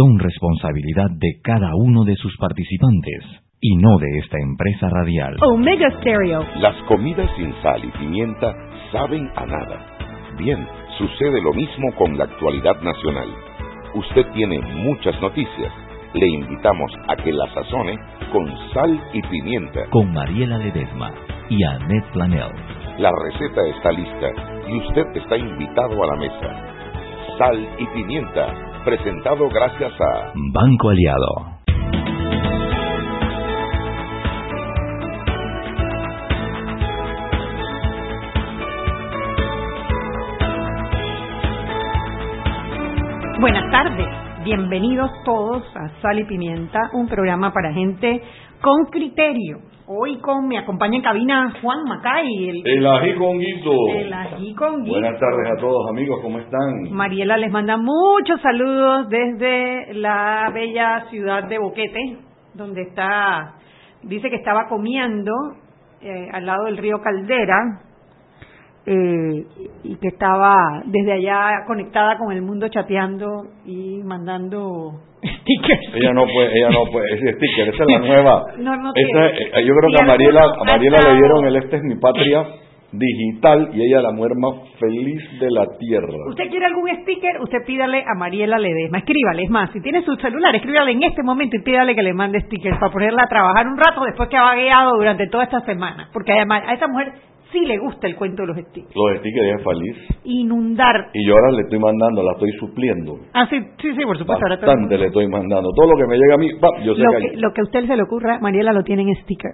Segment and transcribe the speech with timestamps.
[0.00, 3.22] son responsabilidad de cada uno de sus participantes
[3.60, 5.36] y no de esta empresa radial.
[5.42, 6.42] Omega Stereo.
[6.56, 8.54] Las comidas sin sal y pimienta
[8.92, 9.86] saben a nada.
[10.38, 10.66] Bien,
[10.96, 13.28] sucede lo mismo con la actualidad nacional.
[13.94, 15.70] Usted tiene muchas noticias.
[16.14, 17.98] Le invitamos a que la sazone
[18.32, 19.80] con sal y pimienta.
[19.90, 21.12] Con Mariela Ledesma
[21.50, 22.52] y Annette Planel.
[22.98, 24.30] La receta está lista
[24.66, 27.36] y usted está invitado a la mesa.
[27.36, 31.60] Sal y pimienta, presentado gracias a Banco Aliado.
[43.40, 44.08] Buenas tardes,
[44.44, 48.22] bienvenidos todos a Sal y Pimienta, un programa para gente
[48.60, 49.69] con criterio.
[49.92, 52.48] Hoy con me acompaña en cabina Juan Macay.
[52.48, 53.72] El, el ají con guiso.
[53.92, 54.92] El ají con guiso.
[54.92, 56.92] Buenas tardes a todos amigos, ¿cómo están?
[56.92, 62.18] Mariela les manda muchos saludos desde la bella ciudad de Boquete,
[62.54, 63.54] donde está,
[64.04, 65.32] dice que estaba comiendo
[66.00, 67.80] eh, al lado del río Caldera,
[68.86, 69.44] eh,
[69.82, 75.94] y que estaba desde allá conectada con el mundo chateando y mandando stickers.
[75.94, 78.44] Ella no puede, ella no puede, ese sticker, esa es la nueva.
[78.58, 81.76] No, no esa, eh, yo creo que a Mariela, a Mariela le dieron el este
[81.76, 82.46] es mi patria
[82.92, 86.12] digital y ella la mujer más feliz de la tierra.
[86.28, 87.40] ¿Usted quiere algún sticker?
[87.40, 88.98] Usted pídale a Mariela Ledesma.
[88.98, 92.12] Escríbale, es más, si tiene su celular, escríbale en este momento y pídale que le
[92.12, 95.60] mande stickers para ponerla a trabajar un rato después que ha vagueado durante toda esta
[95.60, 96.08] semana.
[96.12, 97.12] Porque además a esa mujer
[97.52, 98.94] sí le gusta el cuento de los stickers.
[98.94, 101.10] Los stickers es feliz Inundar.
[101.12, 103.18] y yo ahora le estoy mandando, la estoy supliendo.
[103.32, 104.44] Ah, sí, sí, sí, por supuesto.
[104.44, 105.70] ahora todo Bastante le estoy mandando.
[105.74, 107.60] Todo lo que me llega a mí, va, yo sé lo que, que, lo que
[107.60, 109.52] a usted se le ocurra, Mariela lo tiene en sticker.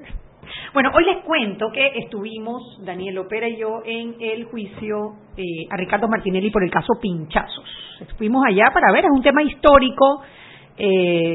[0.73, 5.77] Bueno, hoy les cuento que estuvimos, Daniel Opera y yo, en el juicio eh, a
[5.77, 7.65] Ricardo Martinelli por el caso Pinchazos.
[8.19, 10.23] Fuimos allá para ver, es un tema histórico
[10.77, 11.33] eh,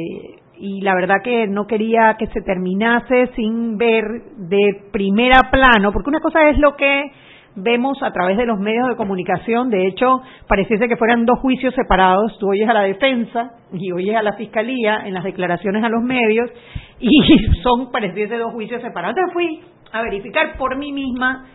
[0.62, 4.04] y la verdad que no quería que se terminase sin ver
[4.38, 7.12] de primera plano, porque una cosa es lo que
[7.56, 9.72] vemos a través de los medios de comunicación.
[9.72, 12.38] De hecho, pareciese que fueran dos juicios separados.
[12.40, 16.04] Tú oyes a la defensa y oyes a la fiscalía en las declaraciones a los
[16.04, 16.52] medios
[17.00, 17.10] y
[17.64, 19.18] son, pareciese dos juicios separados.
[19.18, 21.48] Entonces fui a verificar por mí misma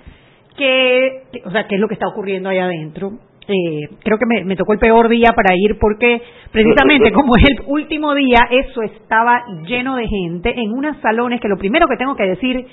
[0.56, 3.12] qué, o sea, qué es lo que está ocurriendo ahí adentro.
[3.48, 6.20] Eh, creo que me, me tocó el peor día para ir porque
[6.50, 11.48] precisamente como es el último día, eso estaba lleno de gente en unos salones que
[11.48, 12.66] lo primero que tengo que decir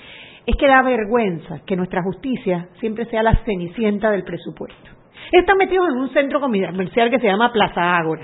[0.45, 4.89] es que da vergüenza que nuestra justicia siempre sea la cenicienta del presupuesto.
[5.31, 8.23] Están metidos en un centro comercial que se llama Plaza Ágora.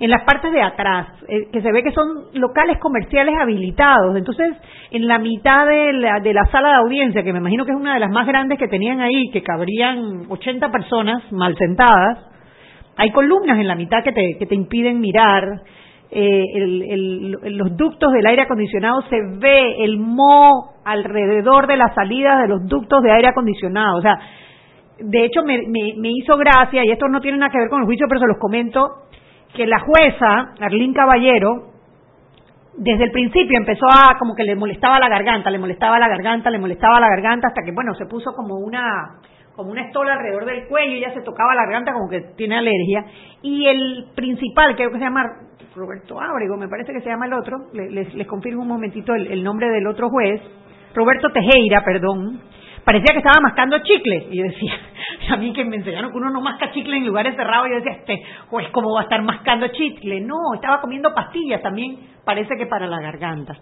[0.00, 4.16] En las partes de atrás, eh, que se ve que son locales comerciales habilitados.
[4.16, 4.48] Entonces,
[4.90, 7.76] en la mitad de la, de la sala de audiencia, que me imagino que es
[7.78, 12.18] una de las más grandes que tenían ahí, que cabrían 80 personas mal sentadas,
[12.96, 15.44] hay columnas en la mitad que te, que te impiden mirar.
[16.12, 21.94] eh, el- el- los ductos del aire acondicionado se ve el moho alrededor de la
[21.94, 23.98] salida de los ductos de aire acondicionado.
[23.98, 24.18] O sea,
[24.98, 27.80] de hecho me, me, me hizo gracia, y esto no tiene nada que ver con
[27.82, 28.88] el juicio, pero se los comento,
[29.54, 31.70] que la jueza, Arlín Caballero,
[32.76, 36.50] desde el principio empezó a como que le molestaba la garganta, le molestaba la garganta,
[36.50, 39.18] le molestaba la garganta, hasta que bueno, se puso como una
[39.56, 42.56] como una estola alrededor del cuello y ya se tocaba la garganta como que tiene
[42.56, 43.04] alergia.
[43.42, 45.22] Y el principal, creo que se llama
[45.74, 49.12] Roberto Ábrego, me parece que se llama el otro, le- les, les confirmo un momentito
[49.14, 50.40] el, el nombre del otro juez,
[50.94, 52.40] Roberto Tejera, perdón,
[52.84, 54.28] parecía que estaba mascando chicle.
[54.30, 54.72] Y yo decía,
[55.30, 57.92] a mí que me enseñaron que uno no masca chicle en lugares cerrados, yo decía,
[58.00, 60.20] este juez, ¿cómo va a estar mascando chicle?
[60.20, 63.56] No, estaba comiendo pastillas también, parece que para la garganta.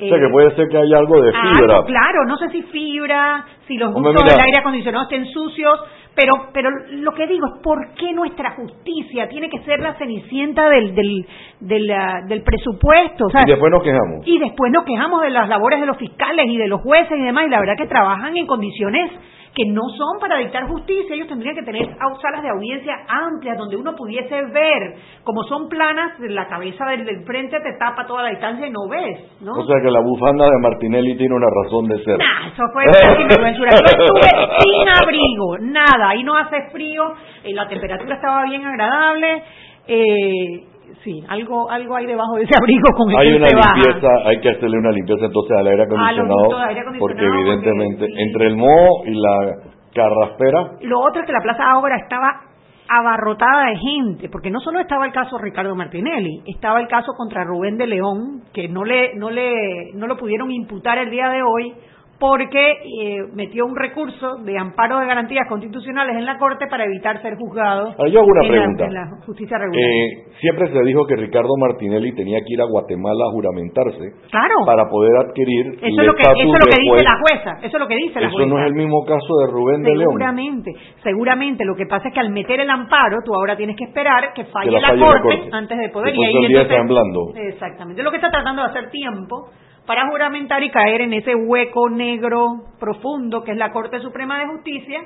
[0.00, 1.82] O sea que puede ser que haya algo de Ah, fibra.
[1.84, 5.80] claro, no sé si fibra, si los ductos del aire acondicionado estén sucios,
[6.14, 10.68] pero, pero lo que digo es por qué nuestra justicia tiene que ser la cenicienta
[10.68, 11.26] del, del,
[11.60, 13.26] del, ah, del presupuesto.
[13.26, 14.26] O sea, y después nos quejamos.
[14.26, 17.22] y después nos quejamos de las labores de los fiscales y de los jueces y
[17.22, 19.10] demás, y la verdad que trabajan en condiciones
[19.58, 21.88] que no son para dictar justicia, ellos tendrían que tener
[22.22, 27.24] salas de audiencia amplias donde uno pudiese ver, como son planas, la cabeza del, del
[27.24, 29.52] frente te tapa toda la distancia y no ves, ¿no?
[29.54, 32.18] O sea que la bufanda de Martinelli tiene una razón de ser.
[32.18, 33.70] Nah, eso fue una sinvergüenzura.
[33.70, 34.28] Yo estuve
[34.62, 37.02] sin abrigo, nada, ahí no hace frío,
[37.42, 39.42] eh, la temperatura estaba bien agradable,
[39.88, 40.64] eh,
[41.04, 43.74] sí, algo algo hay debajo de ese abrigo con el Hay que una se baja.
[43.76, 48.22] limpieza, hay que hacerle una limpieza entonces al aire acondicionado, aire porque evidentemente porque sí.
[48.22, 49.56] entre el moho y la
[49.94, 52.40] carraspera, Lo otro es que la Plaza Ágora estaba
[52.88, 57.44] abarrotada de gente, porque no solo estaba el caso Ricardo Martinelli, estaba el caso contra
[57.44, 61.42] Rubén de León, que no le, no le, no lo pudieron imputar el día de
[61.42, 61.74] hoy
[62.18, 67.22] porque eh, metió un recurso de amparo de garantías constitucionales en la Corte para evitar
[67.22, 68.84] ser juzgado yo hago una en, pregunta.
[68.84, 69.84] La, en, la, justicia regular.
[69.84, 74.54] Eh, siempre se dijo que Ricardo Martinelli tenía que ir a Guatemala a juramentarse claro.
[74.66, 77.50] para poder adquirir eso es lo que, eso es lo que dice la jueza.
[77.62, 79.94] Eso es lo que dice la eso no es el mismo caso de Rubén de
[79.94, 80.12] León.
[80.12, 80.72] Seguramente,
[81.02, 81.64] seguramente.
[81.64, 84.44] Lo que pasa es que al meter el amparo, tú ahora tienes que esperar que
[84.46, 85.56] falle, Que la la, falle la corte Corte.
[85.56, 86.12] antes de poder.
[86.12, 87.54] Después y ahí entonces-.
[87.54, 88.02] Exactamente.
[88.02, 89.50] Lo que está tratando de hacer tiempo
[89.88, 92.44] para juramentar y caer en ese hueco negro
[92.78, 95.00] profundo que es la Corte Suprema de Justicia,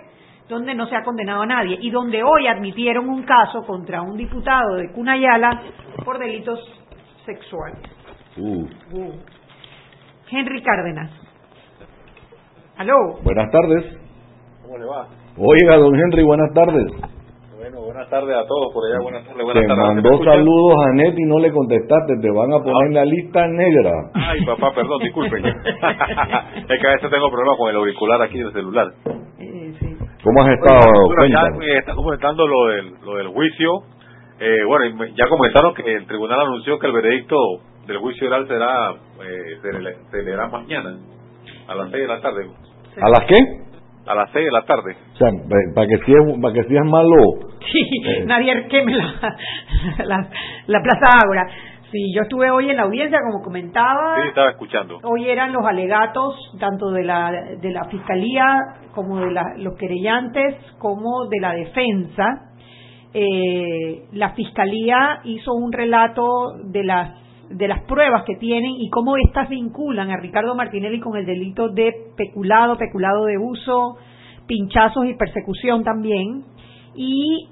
[0.48, 4.16] donde no se ha condenado a nadie y donde hoy admitieron un caso contra un
[4.16, 5.62] diputado de Cunayala
[6.04, 6.58] por delitos
[7.24, 7.78] sexuales.
[8.36, 9.12] Uh, Uh.
[10.28, 11.10] Henry Cárdenas.
[12.76, 13.20] Aló.
[13.22, 13.84] buenas tardes.
[14.62, 15.06] ¿Cómo le va?
[15.36, 17.11] Oiga, don Henry, buenas tardes.
[18.12, 19.88] Tardes a todos por allá, buenas tardes, buenas Te tardes.
[19.88, 22.20] ¿Me mandó saludos a Net y no le contestaste.
[22.20, 23.90] Te van a poner en la lista negra.
[24.12, 25.46] Ay, papá, perdón, disculpen.
[25.46, 28.92] es que a veces tengo problemas con el auricular aquí del celular.
[29.38, 29.96] Eh, sí.
[30.24, 30.92] ¿Cómo has estado?
[31.06, 33.80] Bueno, ya está comentando lo del, lo del juicio.
[34.40, 37.38] Eh, bueno, ya comentaron que el tribunal anunció que el veredicto
[37.86, 38.90] del juicio oral será
[39.24, 40.98] eh, se, le, se leerá mañana
[41.66, 42.46] a las 6 de la tarde.
[43.00, 43.71] ¿A las qué?
[44.06, 44.96] A las 6 de la tarde.
[45.14, 45.28] O sea,
[45.74, 47.16] para que si es, para que si es malo.
[47.70, 48.24] Sí, Eh.
[48.26, 49.04] nadie queme la,
[50.04, 50.28] la,
[50.66, 51.46] la Plaza Ágora.
[51.92, 54.16] Sí, yo estuve hoy en la audiencia, como comentaba.
[54.22, 54.98] Sí, estaba escuchando.
[55.04, 58.44] Hoy eran los alegatos tanto de la, de la Fiscalía
[58.94, 62.24] como de la- los querellantes como de la defensa.
[63.14, 66.24] Eh, la Fiscalía hizo un relato
[66.64, 67.21] de las
[67.54, 71.68] de las pruebas que tienen y cómo éstas vinculan a Ricardo Martinelli con el delito
[71.68, 73.96] de peculado, peculado de uso,
[74.46, 76.44] pinchazos y persecución también.
[76.94, 77.48] Y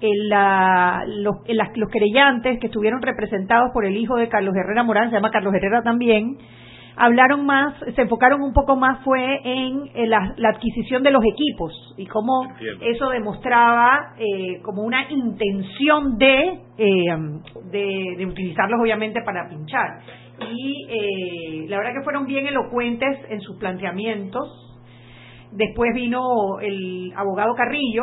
[0.00, 4.54] en la- los, en las- los querellantes que estuvieron representados por el hijo de Carlos
[4.54, 6.36] Herrera Morán, se llama Carlos Herrera también,
[6.96, 11.94] hablaron más, se enfocaron un poco más fue en, la, la adquisición de los equipos
[11.96, 12.84] y cómo Entiendo.
[12.86, 17.04] eso demostraba eh, como una intención de, eh,
[17.70, 20.00] de, de utilizarlos obviamente para pinchar.
[20.52, 24.62] Y eh, la verdad que fueron bien elocuentes en sus planteamientos.
[25.52, 28.02] Después vino el abogado Carrillo,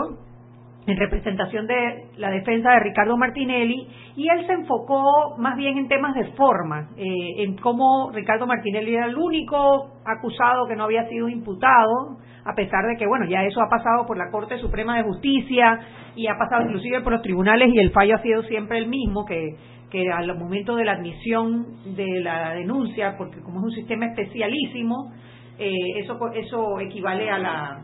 [0.86, 5.88] en representación de la defensa de Ricardo Martinelli, y él se enfocó más bien en
[5.88, 11.08] temas de forma, eh, en cómo Ricardo Martinelli era el único acusado que no había
[11.08, 14.98] sido imputado, a pesar de que, bueno, ya eso ha pasado por la Corte Suprema
[14.98, 15.80] de Justicia
[16.16, 19.26] y ha pasado inclusive por los tribunales y el fallo ha sido siempre el mismo,
[19.26, 19.56] que,
[19.90, 21.66] que al momento de la admisión
[21.96, 25.14] de la denuncia, porque como es un sistema especialísimo,
[25.58, 27.82] eh, eso, eso equivale a la,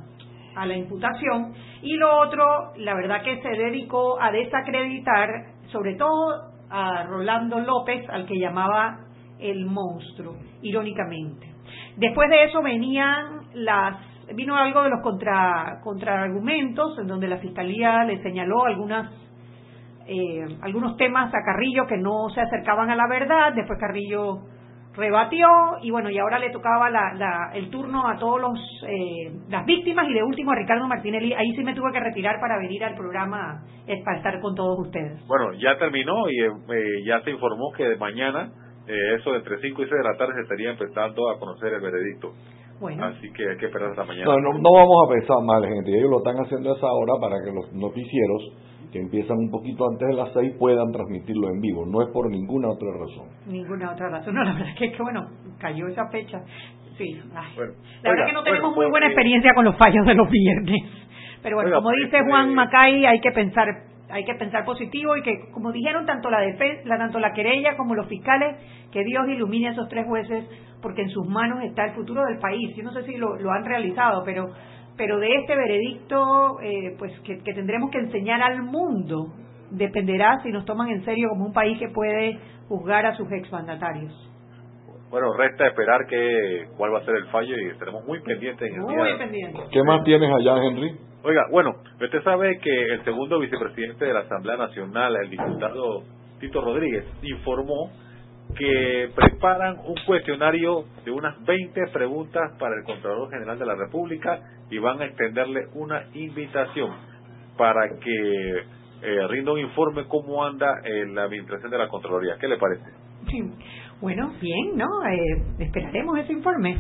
[0.60, 1.54] a la imputación.
[1.82, 5.30] Y lo otro, la verdad que se dedicó a desacreditar,
[5.72, 9.00] sobre todo a Rolando López, al que llamaba
[9.40, 11.48] el monstruo, irónicamente.
[11.96, 13.98] Después de eso venían las
[14.36, 19.12] vino algo de los contra contraargumentos en donde la fiscalía le señaló algunas
[20.06, 24.40] eh, algunos temas a Carrillo que no se acercaban a la verdad, después Carrillo
[24.96, 25.48] rebatió
[25.82, 29.66] y bueno, y ahora le tocaba la- la- el turno a todos los eh, las
[29.66, 32.84] víctimas y de último a Ricardo Martinelli, ahí sí me tuve que retirar para venir
[32.84, 35.26] al programa eh, para estar con todos ustedes.
[35.28, 38.52] Bueno, ya terminó y eh, eh, ya se informó que de mañana,
[38.88, 41.74] eh, eso de entre 5 y 6 de la tarde, se estaría empezando a conocer
[41.74, 42.34] el veredicto.
[42.80, 44.26] Bueno, Así que hay que esperar hasta mañana.
[44.26, 45.92] No, no, no vamos a pensar mal, gente.
[45.92, 48.54] Ellos lo están haciendo a esa hora para que los noticieros,
[48.92, 51.86] que empiezan un poquito antes de las seis, puedan transmitirlo en vivo.
[51.86, 53.28] No es por ninguna otra razón.
[53.48, 54.34] ninguna otra razón.
[54.34, 55.28] No, la verdad es que, que, bueno,
[55.60, 56.42] cayó esa fecha.
[56.98, 57.54] Sí, ay.
[57.56, 57.74] Bueno,
[58.04, 60.16] la verdad oiga, que no tenemos bueno, muy buena eh, experiencia con los fallos de
[60.16, 60.82] los viernes.
[61.42, 63.68] Pero bueno, Oiga, como pues, dice Juan eh, Macay, hay que pensar
[64.12, 67.94] hay que pensar positivo y que, como dijeron tanto la defensa, tanto la querella como
[67.94, 68.58] los fiscales,
[68.92, 70.46] que Dios ilumine a esos tres jueces,
[70.82, 72.76] porque en sus manos está el futuro del país.
[72.76, 74.48] Yo no sé si lo, lo han realizado, pero
[75.00, 79.34] pero de este veredicto, eh, pues que, que tendremos que enseñar al mundo,
[79.72, 82.38] dependerá si nos toman en serio como un país que puede
[82.68, 84.12] juzgar a sus exmandatarios.
[85.10, 88.76] Bueno, resta esperar que cuál va a ser el fallo y estaremos muy pendientes en
[88.76, 89.18] el Muy día.
[89.18, 89.60] pendiente.
[89.72, 90.92] ¿Qué más tienes allá, Henry?
[91.24, 96.04] Oiga, bueno, usted sabe que el segundo vicepresidente de la Asamblea Nacional, el diputado
[96.42, 97.90] Tito Rodríguez, informó
[98.58, 104.40] que preparan un cuestionario de unas 20 preguntas para el Contralor General de la República
[104.70, 106.92] y van a extenderle una invitación
[107.58, 108.58] para que
[109.02, 112.38] eh, rinda un informe cómo anda eh, la administración de la Contraloría.
[112.40, 112.86] ¿Qué le parece?
[113.30, 113.42] Sí.
[114.02, 114.88] Bueno, bien, ¿no?
[115.06, 116.78] Eh, esperaremos ese informe.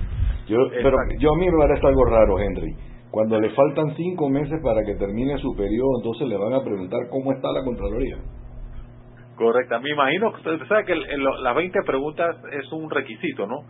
[0.47, 2.75] Yo, pero yo a mí me parece algo raro, Henry.
[3.11, 6.99] Cuando le faltan cinco meses para que termine su periodo, entonces le van a preguntar
[7.09, 8.17] cómo está la Contraloría.
[9.39, 9.79] Correcta.
[9.79, 13.63] Me imagino que usted sabe que el- el- las 20 preguntas es un requisito, ¿no?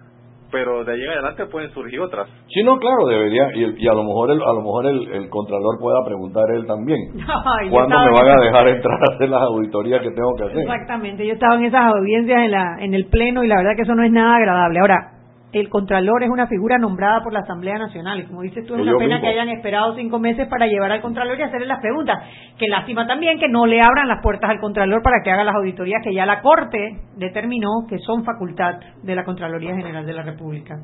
[0.51, 2.27] pero de ahí en adelante pueden surgir otras.
[2.47, 6.03] Sí, no, claro, debería, y, a lo mejor el, a lo mejor el, Contralor pueda
[6.03, 6.97] preguntar él también,
[7.69, 10.61] ¿cuándo me van a dejar entrar a hacer las auditorías que tengo que hacer?
[10.61, 13.83] Exactamente, yo estaba en esas audiencias en, la, en el Pleno y la verdad que
[13.83, 14.79] eso no es nada agradable.
[14.79, 15.18] Ahora,
[15.51, 18.19] el Contralor es una figura nombrada por la Asamblea Nacional.
[18.19, 21.01] Y como dices tú, es una pena que hayan esperado cinco meses para llevar al
[21.01, 22.17] Contralor y hacerle las preguntas.
[22.57, 25.55] Qué lástima también que no le abran las puertas al Contralor para que haga las
[25.55, 30.23] auditorías que ya la Corte determinó que son facultad de la Contraloría General de la
[30.23, 30.75] República.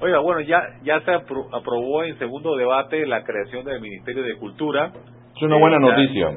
[0.00, 4.92] Oiga, bueno, ya, ya se aprobó en segundo debate la creación del Ministerio de Cultura.
[5.36, 6.28] Es una buena eh, noticia.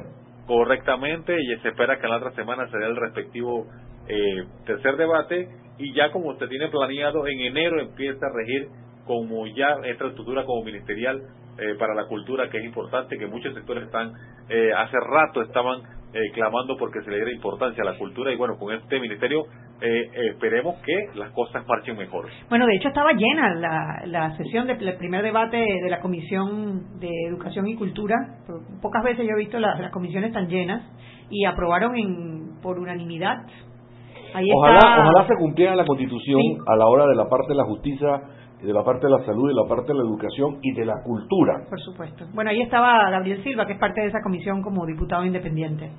[0.46, 3.66] Correctamente, y se espera que en la otra semana se dé el respectivo
[4.08, 8.68] eh, tercer debate y ya como usted tiene planeado, en enero empieza a regir
[9.06, 11.20] como ya esta estructura como ministerial
[11.58, 14.12] eh, para la cultura, que es importante, que muchos sectores están,
[14.48, 15.82] eh, hace rato estaban
[16.14, 19.44] eh, clamando porque se le diera importancia a la cultura y bueno, con este ministerio
[19.84, 22.28] esperemos que las cosas marchen mejor.
[22.48, 27.10] Bueno, de hecho estaba llena la, la sesión del primer debate de la Comisión de
[27.28, 28.14] Educación y Cultura,
[28.80, 30.88] pocas veces yo he visto las, las comisiones tan llenas
[31.30, 33.44] y aprobaron en, por unanimidad
[34.54, 38.22] ojalá, ojalá se cumpliera la constitución a la hora de la parte de la justicia,
[38.62, 41.02] de la parte de la salud, de la parte de la educación y de la
[41.04, 41.64] cultura.
[41.68, 42.26] Por supuesto.
[42.32, 45.90] Bueno, ahí estaba Gabriel Silva, que es parte de esa comisión como diputado independiente.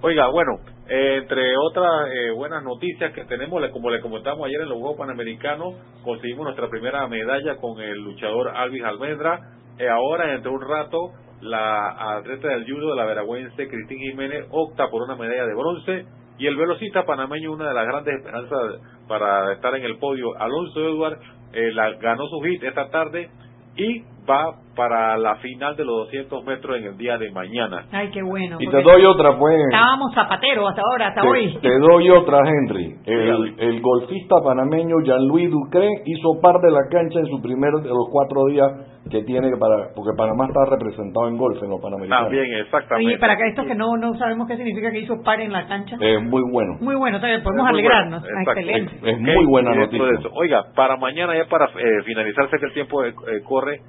[0.00, 4.78] Oiga, bueno, entre otras eh, buenas noticias que tenemos, como le comentamos ayer en los
[4.78, 5.74] Juegos Panamericanos,
[6.04, 9.40] conseguimos nuestra primera medalla con el luchador Alvis Almendra.
[9.76, 11.10] Eh, ahora, entre un rato,
[11.40, 16.06] la atleta del judo de la veragüense Cristín Jiménez opta por una medalla de bronce
[16.38, 20.80] y el velocista panameño, una de las grandes esperanzas para estar en el podio, Alonso
[20.80, 21.18] Edward,
[21.52, 23.28] eh, la, ganó su hit esta tarde
[23.76, 27.86] y va para la final de los 200 metros en el día de mañana.
[27.90, 28.58] Ay, qué bueno.
[28.60, 29.58] Y te doy otra, pues.
[29.64, 31.58] Estábamos zapateros hasta ahora, hasta hoy.
[31.60, 32.94] Te doy otra, Henry.
[33.06, 38.08] El, golfista panameño Jean-Louis Ducré hizo par de la cancha en su primer de los
[38.10, 42.24] cuatro días que tiene para porque Panamá está representado en golf en los panamericanos.
[42.24, 43.14] También, exactamente.
[43.14, 45.66] Y para que estos que no no sabemos qué significa que hizo par en la
[45.66, 45.96] cancha.
[46.00, 46.76] Es muy bueno.
[46.80, 48.24] Muy bueno, también podemos alegrarnos.
[48.24, 48.92] excelente.
[49.02, 50.30] Es, muy buena noticia.
[50.34, 53.80] Oiga, para mañana ya para eh, finalizarse que el tiempo eh, corre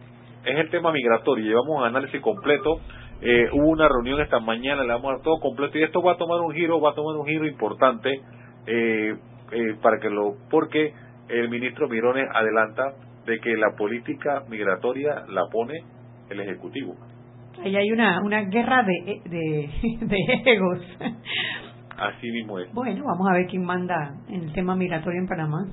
[0.45, 1.45] es el tema migratorio.
[1.45, 2.79] Llevamos un análisis completo.
[3.21, 6.13] Eh, hubo una reunión esta mañana, le vamos a dar todo completo y esto va
[6.13, 8.21] a tomar un giro, va a tomar un giro importante
[8.65, 9.13] eh,
[9.51, 10.93] eh, para que lo, porque
[11.27, 12.93] el ministro Mirones adelanta
[13.29, 15.83] de que la política migratoria la pone
[16.29, 16.95] el ejecutivo.
[17.63, 19.69] Ahí hay una una guerra de, de,
[20.05, 20.79] de egos.
[21.98, 22.74] Así mismo es.
[22.74, 25.67] Bueno, vamos a ver quién manda en el tema migratorio en Panamá.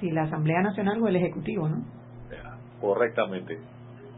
[0.00, 1.84] Si la Asamblea Nacional o el Ejecutivo, ¿no?
[2.80, 3.58] correctamente.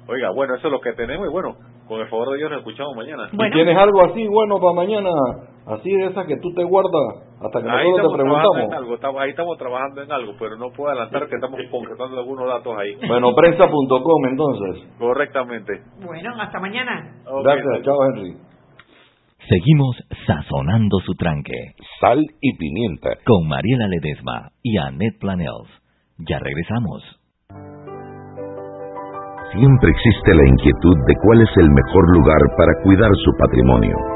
[0.08, 2.58] Oiga, bueno, eso es lo que tenemos y bueno, con el favor de Dios nos
[2.60, 3.28] escuchamos mañana.
[3.30, 5.10] ¿Y tienes algo así bueno para mañana?
[5.66, 8.73] Así de esa que tú te guardas hasta que nosotros te preguntamos.
[8.73, 12.73] Algo, ahí estamos trabajando en algo, pero no puedo adelantar que estamos concretando algunos datos
[12.78, 12.94] ahí.
[13.08, 14.87] Bueno, prensa.com entonces.
[14.96, 15.82] Correctamente.
[16.04, 17.16] Bueno, hasta mañana.
[17.42, 18.37] Gracias, chao Henry.
[19.49, 19.96] Seguimos
[20.26, 21.75] sazonando su tranque.
[22.00, 23.11] Sal y pimienta.
[23.25, 25.70] Con Mariela Ledesma y Annette Planels.
[26.18, 27.02] Ya regresamos.
[29.52, 34.15] Siempre existe la inquietud de cuál es el mejor lugar para cuidar su patrimonio.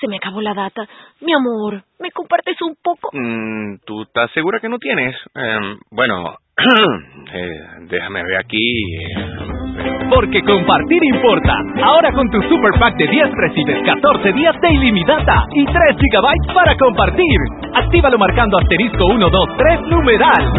[0.00, 0.82] Se me acabó la data.
[1.20, 3.10] Mi amor, ¿me compartes un poco?
[3.12, 5.14] Mm, ¿Tú estás segura que no tienes?
[5.34, 6.36] Em, bueno,
[7.34, 8.72] eh, déjame ver aquí.
[8.96, 11.54] Eh, Porque compartir importa.
[11.84, 16.54] Ahora con tu Super Pack de 10 recibes 14 días de ilimitada y 3 gigabytes
[16.54, 17.38] para compartir.
[17.74, 20.50] Actívalo marcando asterisco 123 numeral.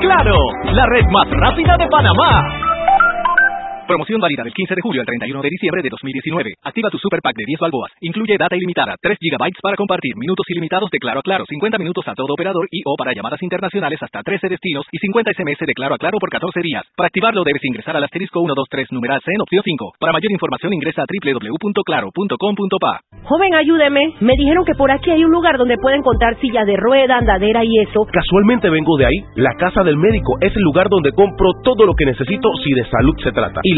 [0.00, 0.36] ¡Claro!
[0.72, 2.67] La red más rápida de Panamá.
[3.88, 6.60] Promoción válida del 15 de julio al 31 de diciembre de 2019.
[6.62, 7.90] Activa tu super pack de 10 balboas.
[8.02, 12.06] Incluye data ilimitada, 3 GB para compartir, minutos ilimitados de Claro a Claro, 50 minutos
[12.06, 15.72] a todo operador y o para llamadas internacionales hasta 13 destinos y 50 SMS de
[15.72, 16.84] Claro a Claro por 14 días.
[16.94, 19.92] Para activarlo debes ingresar al asterisco 123 numeral C en opción 5.
[19.98, 23.00] Para mayor información ingresa a www.claro.com.pa.
[23.24, 24.12] Joven, ayúdeme.
[24.20, 27.64] Me dijeron que por aquí hay un lugar donde pueden encontrar sillas de rueda, andadera
[27.64, 28.04] y eso.
[28.12, 29.24] Casualmente vengo de ahí.
[29.36, 32.84] La casa del médico es el lugar donde compro todo lo que necesito si de
[32.84, 33.62] salud se trata.
[33.64, 33.77] Y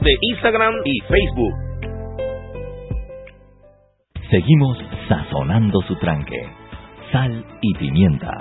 [0.00, 1.54] de Instagram y Facebook.
[4.30, 4.78] Seguimos
[5.08, 6.48] sazonando su tranque.
[7.12, 8.32] Sal y pimienta.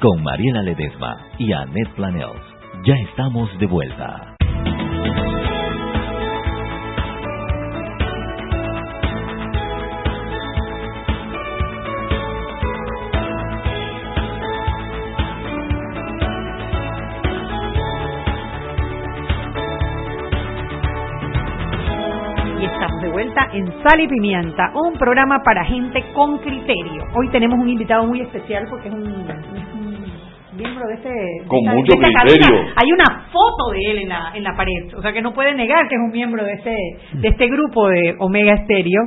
[0.00, 2.42] Con Mariela Ledesma y Annette Planels.
[2.84, 4.29] Ya estamos de vuelta.
[23.60, 27.04] En Sal y Pimienta, un programa para gente con criterio.
[27.14, 29.02] Hoy tenemos un invitado muy especial porque es un,
[30.56, 31.10] miembro de este
[31.46, 32.22] Con mucho de cabina.
[32.22, 32.60] criterio.
[32.76, 35.54] Hay una foto de él en la en la pared, o sea que no puede
[35.54, 36.76] negar que es un miembro de este
[37.14, 39.02] de este grupo de Omega Estéreo.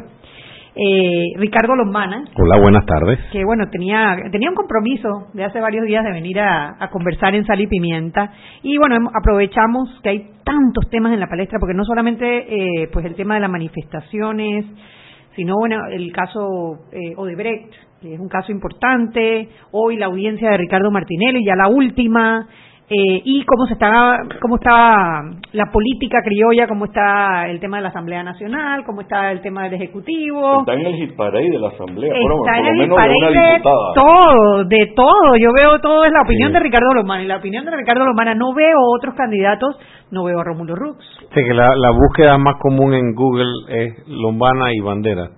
[0.76, 3.20] Eh, Ricardo Lombana, Hola, buenas tardes.
[3.32, 7.36] que bueno, tenía, tenía un compromiso de hace varios días de venir a, a conversar
[7.36, 8.32] en Sal y Pimienta.
[8.64, 12.26] Y bueno, hem- aprovechamos que hay tantos temas en la palestra, porque no solamente
[12.84, 14.66] eh, pues el tema de las manifestaciones,
[15.36, 20.58] sino bueno, el caso eh, Odebrecht, que es un caso importante, hoy la audiencia de
[20.58, 22.48] Ricardo Martinelli, ya la última,
[22.90, 25.24] eh, y cómo se está, cómo está
[25.54, 29.64] la política criolla, cómo está el tema de la Asamblea Nacional, cómo está el tema
[29.64, 30.60] del Ejecutivo.
[30.60, 32.98] Está en el hit parade de la Asamblea, bueno, Está por en lo el menos
[32.98, 35.38] de una de todo, de todo.
[35.40, 37.24] Yo veo todo, es la opinión de Ricardo Lomana.
[37.24, 39.78] Y la opinión de Ricardo Lomana, no veo otros candidatos,
[40.12, 40.98] no veo a Rómulo Rux.
[41.34, 45.30] Sé que la, la búsqueda más común en Google es Lombana y bandera.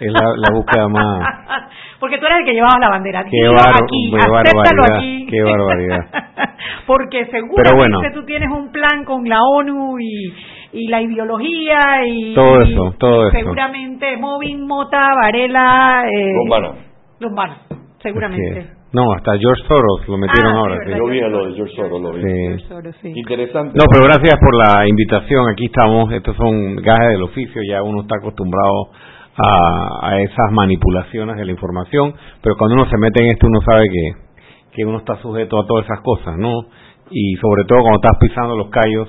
[0.00, 1.24] Es la, la búsqueda más.
[2.00, 3.24] Porque tú eres el que llevaba la bandera.
[3.24, 4.96] Qué, Dilo bar- aquí, qué acéptalo barbaridad.
[4.96, 5.26] aquí.
[5.28, 6.06] Qué barbaridad.
[6.86, 7.98] Porque seguramente bueno.
[8.14, 10.32] tú tienes un plan con la ONU y,
[10.72, 12.34] y la ideología y...
[12.34, 13.36] Todo eso, todo eso.
[13.38, 16.04] Seguramente Movin, Mota, Varela...
[16.10, 16.70] Eh, Lombana.
[17.20, 17.56] Lombana,
[18.00, 18.68] seguramente.
[18.92, 20.74] No, hasta George Soros lo metieron Ah, sí, ahora.
[20.78, 20.98] verdad, sí.
[20.98, 22.22] Yo vi a lo de George Soros, lo vi.
[22.22, 22.64] Sí.
[22.68, 23.12] Soros, sí.
[23.14, 23.76] Interesante.
[23.76, 25.44] No, pero gracias por la invitación.
[25.52, 26.10] Aquí estamos.
[26.12, 27.60] Estos son gajes del oficio.
[27.68, 28.88] Ya uno está acostumbrado
[29.38, 32.14] a, a esas manipulaciones de la información.
[32.42, 35.66] Pero cuando uno se mete en esto, uno sabe que, que uno está sujeto a
[35.66, 36.52] todas esas cosas, ¿no?
[37.10, 39.08] Y sobre todo cuando estás pisando los callos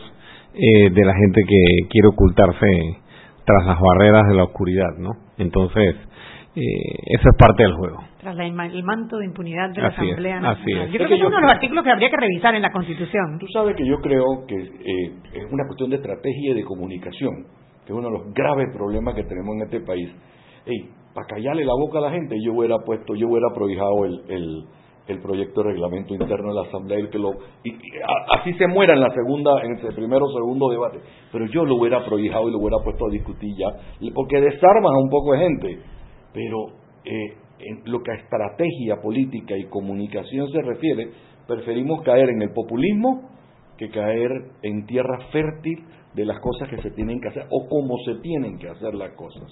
[0.54, 2.68] eh, de la gente que quiere ocultarse
[3.46, 5.10] tras las barreras de la oscuridad, ¿no?
[5.38, 5.96] Entonces,
[6.56, 6.62] eh,
[7.18, 7.98] eso es parte del juego.
[8.20, 10.86] Tras la el manto de impunidad de la Así es, Asamblea así Nacional.
[10.88, 10.92] es.
[10.92, 12.62] Yo creo Es que que es uno de los artículos que habría que revisar en
[12.62, 13.38] la Constitución.
[13.40, 17.46] Tú sabes que yo creo que eh, es una cuestión de estrategia y de comunicación,
[17.90, 20.10] es uno de los graves problemas que tenemos en este país.
[20.66, 24.68] Ey, para callarle la boca a la gente, yo hubiera puesto, yo hubiera prohijado el,
[25.08, 27.32] el, proyecto de reglamento interno de la Asamblea, el que lo,
[27.64, 27.80] y, y
[28.38, 31.00] así se muera en la segunda, en el primero o segundo debate.
[31.32, 35.02] Pero yo lo hubiera prohijado y lo hubiera puesto a discutir ya, porque desarmas a
[35.02, 35.80] un poco de gente.
[36.32, 36.58] Pero
[37.06, 41.10] eh, en lo que a estrategia política y comunicación se refiere,
[41.48, 43.32] preferimos caer en el populismo
[43.80, 44.30] que caer
[44.62, 48.58] en tierra fértil de las cosas que se tienen que hacer o cómo se tienen
[48.58, 49.44] que hacer las cosas.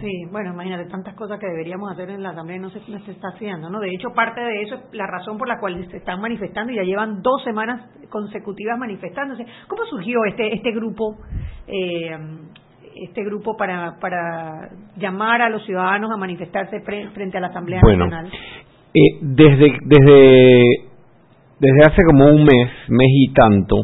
[0.00, 2.98] Sí, bueno, imagínate tantas cosas que deberíamos hacer en la Asamblea y no se, no
[3.00, 3.80] se está haciendo, ¿no?
[3.80, 6.76] De hecho, parte de eso es la razón por la cual se están manifestando y
[6.76, 9.46] ya llevan dos semanas consecutivas manifestándose.
[9.68, 11.16] ¿Cómo surgió este este grupo,
[11.66, 12.10] eh,
[13.08, 17.80] este grupo para para llamar a los ciudadanos a manifestarse pre- frente a la Asamblea
[17.82, 18.32] Bueno, Nacional?
[18.94, 20.64] Eh, desde, desde,
[21.58, 23.76] desde hace como un mes, mes y tanto,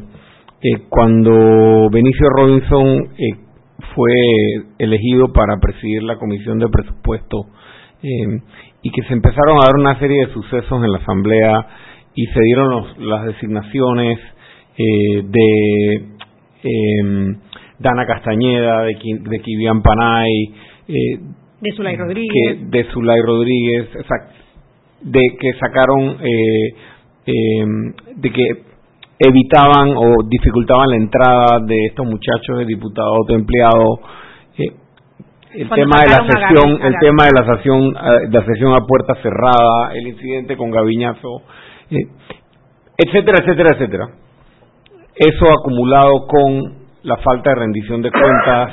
[0.62, 3.37] eh, cuando Benicio Robinson eh,
[3.94, 4.12] fue
[4.79, 7.46] elegido para presidir la Comisión de Presupuesto
[8.03, 8.40] eh,
[8.83, 11.66] y que se empezaron a dar una serie de sucesos en la Asamblea
[12.14, 14.18] y se dieron los- las designaciones
[14.79, 15.94] eh, de
[16.64, 17.37] eh,
[17.79, 18.94] Dana Castañeda, de,
[19.29, 20.31] de Kivian Panay,
[20.88, 21.18] eh,
[21.61, 22.70] De Zulay que Rodríguez.
[22.70, 24.31] de Zulay Rodríguez, exact-
[25.03, 26.75] de que sacaron, eh,
[27.27, 27.64] eh,
[28.16, 28.44] de que
[29.24, 33.98] evitaban o dificultaban la entrada de estos muchachos de diputados autoempleados.
[34.58, 34.72] Eh,
[35.54, 37.06] el Cuando tema de la sesión, Gaby- el Gaby.
[37.06, 41.42] tema de la sesión, eh, la sesión a puerta cerrada, el incidente con Gaviñazo,
[41.90, 41.96] eh,
[42.98, 44.06] etcétera, etcétera, etcétera.
[45.14, 48.72] Eso acumulado con la falta de rendición de cuentas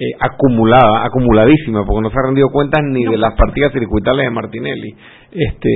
[0.00, 4.30] eh, acumulada, acumuladísima, porque no se ha rendido cuentas ni de las partidas circuitales de
[4.30, 4.94] Martinelli.
[5.32, 5.70] Este,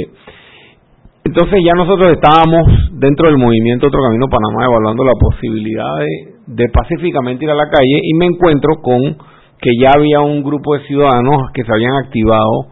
[1.25, 5.99] entonces ya nosotros estábamos dentro del movimiento Otro Camino Panamá evaluando la posibilidad
[6.47, 9.17] de, pacíficamente ir a la calle y me encuentro con
[9.61, 12.67] que ya había un grupo de ciudadanos que se habían activado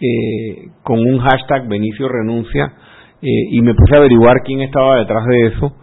[0.00, 2.72] eh, con un hashtag Benicio renuncia
[3.20, 5.76] eh, y me puse a averiguar quién estaba detrás de eso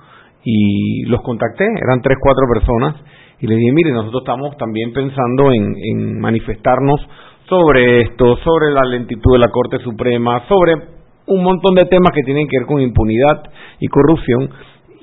[0.43, 2.95] y los contacté, eran tres, cuatro personas
[3.39, 6.99] y les dije, mire, nosotros estamos también pensando en, en manifestarnos
[7.47, 10.96] sobre esto, sobre la lentitud de la Corte Suprema, sobre
[11.28, 13.44] un montón de temas que tienen que ver con impunidad
[13.80, 14.50] y corrupción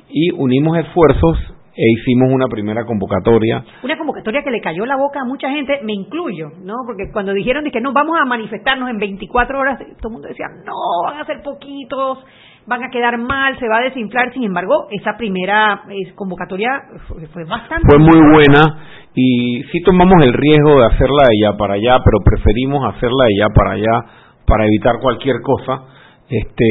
[0.08, 1.38] y unimos esfuerzos
[1.76, 3.64] e hicimos una primera convocatoria.
[3.82, 6.74] Una convocatoria que le cayó la boca a mucha gente, me incluyo, ¿no?
[6.86, 10.28] Porque cuando dijeron de que no vamos a manifestarnos en 24 horas, todo el mundo
[10.28, 12.18] decía, no, van a ser poquitos,
[12.66, 14.32] van a quedar mal, se va a desinflar.
[14.32, 16.70] Sin embargo, esa primera eh, convocatoria
[17.08, 17.86] fue, bastante.
[17.88, 22.18] Fue muy buena y sí tomamos el riesgo de hacerla de allá para allá, pero
[22.24, 24.04] preferimos hacerla de allá para allá
[24.46, 25.82] para evitar cualquier cosa.
[26.28, 26.64] Este,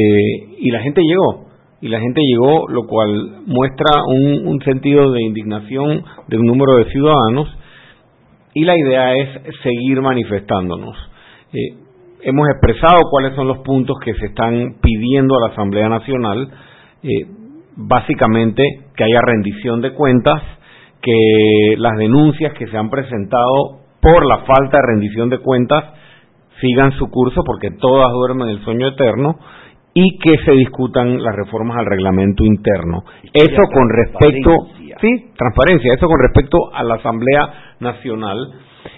[0.58, 1.44] y la gente llegó
[1.84, 6.90] y la gente llegó, lo cual muestra un, sentido de indignación de un número de
[6.90, 7.46] ciudadanos
[8.54, 9.28] y la idea es
[9.62, 10.96] seguir manifestándonos.
[11.52, 11.76] Eh,
[12.22, 16.48] hemos expresado cuáles son los puntos que se están pidiendo a la Asamblea Nacional,
[17.02, 17.26] eh,
[17.76, 18.64] básicamente
[18.96, 20.42] que haya rendición de cuentas,
[21.02, 25.84] que las denuncias que se han presentado por la falta de rendición de cuentas
[26.64, 29.36] sigan su curso porque todas duermen el sueño eterno
[29.92, 33.04] y que se discutan las reformas al reglamento interno.
[33.32, 34.50] Eso con respecto,
[35.00, 38.38] sí, transparencia, eso con respecto a la Asamblea Nacional.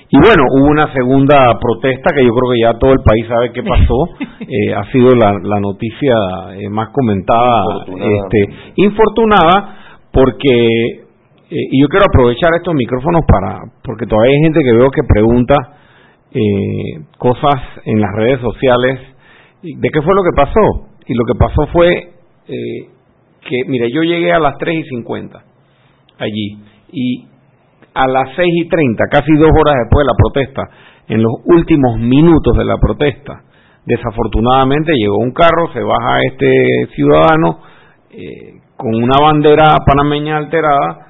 [0.08, 3.52] Y bueno, hubo una segunda protesta que yo creo que ya todo el país sabe
[3.52, 3.98] qué pasó.
[4.48, 6.14] Eh, ha sido la, noticia
[6.54, 9.76] eh, más comentada, infortunada, este, infortunada
[10.12, 11.06] porque
[11.50, 15.02] eh, y yo quiero aprovechar estos micrófonos para porque todavía hay gente que veo que
[15.08, 15.54] pregunta
[17.18, 19.00] cosas en las redes sociales
[19.74, 20.88] ¿De qué fue lo que pasó?
[21.06, 22.88] Y lo que pasó fue eh,
[23.40, 25.42] que, mire, yo llegué a las 3 y 50
[26.18, 26.58] allí
[26.92, 27.26] y
[27.94, 30.62] a las 6 y 30, casi dos horas después de la protesta,
[31.08, 33.42] en los últimos minutos de la protesta,
[33.86, 37.60] desafortunadamente llegó un carro, se baja este ciudadano
[38.10, 41.06] eh, con una bandera panameña alterada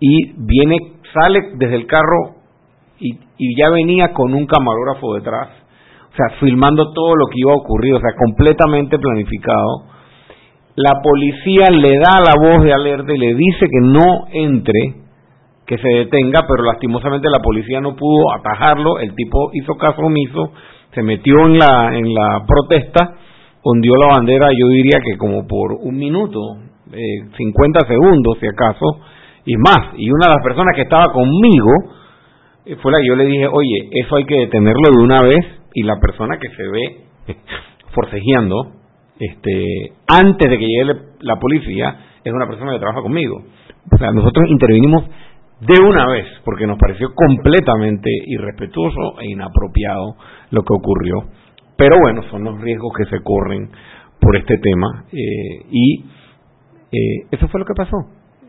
[0.00, 0.78] y viene,
[1.12, 2.41] sale desde el carro
[3.44, 5.62] y, ya venía con un camarógrafo detrás
[6.12, 9.88] o sea, filmando todo lo que iba a ocurrir, o sea, completamente planificado.
[10.76, 14.94] La policía le da la voz de alerta y le dice que no entre,
[15.66, 20.52] que se detenga, pero lastimosamente la policía no pudo atajarlo, el tipo hizo caso omiso,
[20.94, 23.14] se metió en la, en la protesta,
[23.64, 26.38] hundió la bandera, yo diría que como por un minuto,
[26.92, 28.84] eh, 50 segundos si acaso,
[29.46, 31.72] y más, y una de las personas que estaba conmigo,
[32.80, 35.44] fue la que yo le dije, oye, eso hay que detenerlo de una vez,
[35.74, 36.96] y la persona que se ve
[37.94, 38.72] forcejeando
[39.18, 43.36] este, antes de que llegue la policía es una persona que trabaja conmigo.
[43.92, 45.04] O sea, nosotros intervinimos
[45.60, 50.16] de una vez porque nos pareció completamente irrespetuoso e inapropiado
[50.50, 51.28] lo que ocurrió.
[51.76, 53.70] Pero bueno, son los riesgos que se corren
[54.20, 56.04] por este tema eh, y
[56.92, 57.96] eh, eso fue lo que pasó.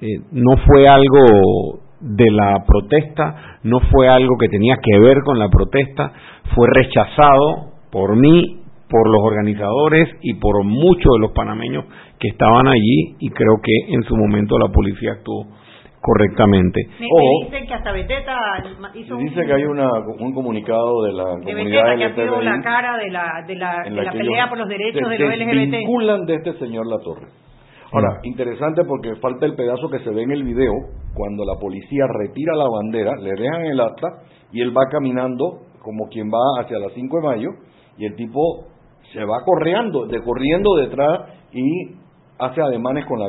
[0.01, 5.39] Eh, no fue algo de la protesta, no fue algo que tenía que ver con
[5.39, 6.11] la protesta,
[6.53, 11.85] fue rechazado por mí, por los organizadores y por muchos de los panameños
[12.19, 15.47] que estaban allí y creo que en su momento la policía actuó
[16.01, 16.81] correctamente.
[16.99, 18.37] Me, o, dicen que hasta Beteta
[18.93, 19.89] hizo dice que hay una,
[20.19, 23.55] un comunicado de la de comunidad Beteta, que ha sido la cara de la, de
[23.55, 25.77] la, de la pelea por los derechos de, los LGBT.
[25.77, 27.27] vinculan de este señor La Torre.
[27.93, 30.73] Ahora, interesante porque falta el pedazo que se ve en el video,
[31.13, 34.07] cuando la policía retira la bandera, le dejan el acta
[34.51, 37.49] y él va caminando como quien va hacia las 5 de mayo
[37.97, 38.65] y el tipo
[39.13, 41.91] se va corriendo, de corriendo detrás y
[42.39, 43.27] hace ademanes con la...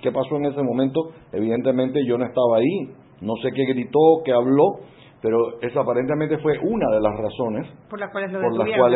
[0.00, 1.10] ¿Qué pasó en ese momento?
[1.32, 4.80] Evidentemente yo no estaba ahí, no sé qué gritó, qué habló,
[5.20, 8.30] pero esa aparentemente fue una de las razones por las cuales,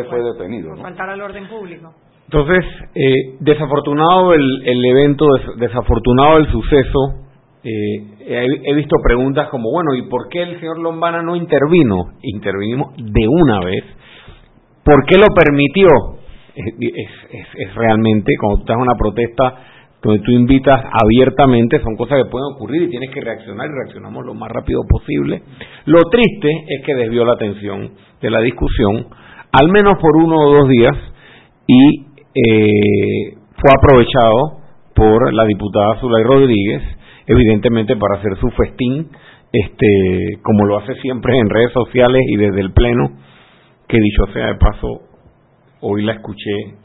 [0.08, 0.70] fue detenido.
[0.70, 1.92] Por faltar al orden público.
[2.32, 2.64] Entonces,
[2.94, 7.26] eh, desafortunado el, el evento, desafortunado el suceso,
[7.64, 11.96] eh, he, visto preguntas como, bueno, ¿y por qué el señor Lombana no intervino?
[12.22, 13.82] Intervinimos de una vez.
[14.84, 15.88] ¿Por qué lo permitió?
[16.54, 19.54] Es, es, realmente, cuando tú estás en una protesta
[20.00, 24.24] donde tú invitas abiertamente, son cosas que pueden ocurrir y tienes que reaccionar y reaccionamos
[24.24, 25.42] lo más rápido posible.
[25.86, 27.90] Lo triste es que desvió la atención
[28.22, 29.08] de la discusión,
[29.50, 30.94] al menos por uno o dos días,
[31.66, 34.60] y eh, fue aprovechado
[34.94, 36.82] por la diputada Zulay Rodríguez,
[37.26, 39.08] evidentemente para hacer su festín,
[39.52, 43.12] este, como lo hace siempre en redes sociales y desde el pleno,
[43.88, 45.02] que dicho sea de paso,
[45.80, 46.76] hoy la escuché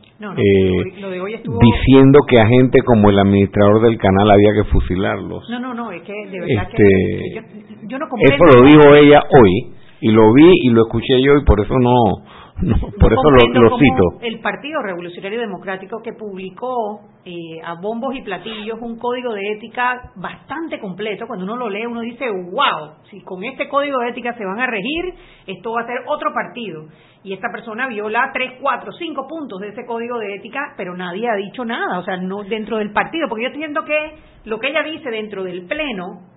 [1.59, 5.49] diciendo que a gente como el administrador del canal había que fusilarlos.
[5.49, 8.35] No, no, no, es que de verdad este, que yo, no comprendo.
[8.35, 11.73] Eso lo dijo ella hoy y lo vi y lo escuché yo y por eso
[11.77, 12.23] no,
[12.61, 14.21] no, por eso lo, cito.
[14.21, 20.13] El Partido Revolucionario Democrático que publicó eh, a bombos y platillos un código de ética
[20.15, 21.27] bastante completo.
[21.27, 24.61] Cuando uno lo lee, uno dice, wow, si con este código de ética se van
[24.61, 25.15] a regir,
[25.47, 26.85] esto va a ser otro partido.
[27.23, 31.27] Y esta persona viola tres, cuatro, cinco puntos de ese código de ética, pero nadie
[31.27, 34.15] ha dicho nada, o sea, no dentro del partido, porque yo entiendo que
[34.45, 36.34] lo que ella dice dentro del Pleno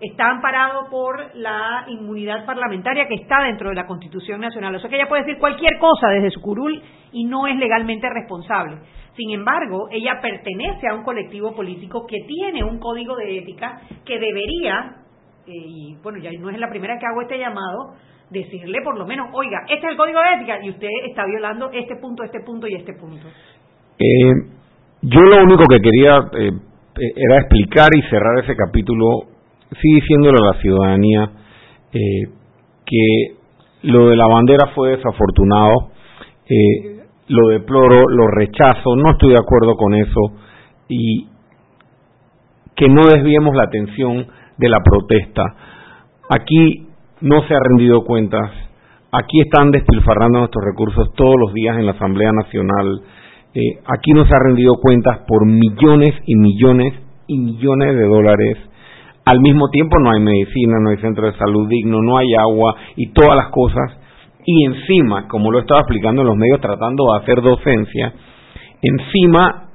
[0.00, 4.74] está amparado por la inmunidad parlamentaria que está dentro de la Constitución Nacional.
[4.74, 6.80] O sea que ella puede decir cualquier cosa desde su curul
[7.12, 8.78] y no es legalmente responsable.
[9.16, 14.18] Sin embargo, ella pertenece a un colectivo político que tiene un código de ética que
[14.18, 14.96] debería,
[15.46, 17.94] eh, y bueno, ya no es la primera que hago este llamado,
[18.30, 21.70] decirle por lo menos, oiga, este es el código de ética y usted está violando
[21.72, 23.26] este punto, este punto y este punto.
[23.98, 24.32] Eh,
[25.02, 26.50] yo lo único que quería eh,
[27.16, 29.37] era explicar y cerrar ese capítulo
[29.72, 31.30] sí diciéndole a la ciudadanía
[31.92, 32.30] eh,
[32.84, 33.38] que
[33.82, 35.90] lo de la bandera fue desafortunado,
[36.48, 40.20] eh, lo deploro, lo rechazo, no estoy de acuerdo con eso
[40.88, 41.28] y
[42.74, 44.26] que no desviemos la atención
[44.56, 45.44] de la protesta.
[46.30, 46.86] Aquí
[47.20, 48.50] no se ha rendido cuentas,
[49.12, 53.02] aquí están despilfarrando nuestros recursos todos los días en la Asamblea Nacional,
[53.54, 56.94] eh, aquí no se ha rendido cuentas por millones y millones
[57.26, 58.58] y millones de dólares
[59.28, 62.76] al mismo tiempo no hay medicina, no hay centro de salud digno, no hay agua
[62.96, 63.98] y todas las cosas.
[64.46, 68.14] Y encima, como lo estaba explicando en los medios tratando de hacer docencia,
[68.80, 69.68] encima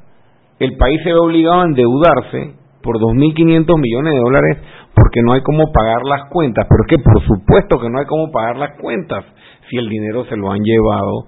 [0.57, 4.57] el país se ve obligado a endeudarse por 2.500 millones de dólares
[4.95, 6.65] porque no hay cómo pagar las cuentas.
[6.67, 9.23] Pero es que por supuesto que no hay cómo pagar las cuentas
[9.69, 11.27] si el dinero se lo han llevado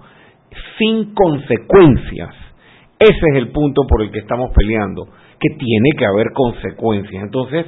[0.79, 2.33] sin consecuencias.
[2.97, 5.05] Ese es el punto por el que estamos peleando,
[5.39, 7.23] que tiene que haber consecuencias.
[7.23, 7.65] Entonces,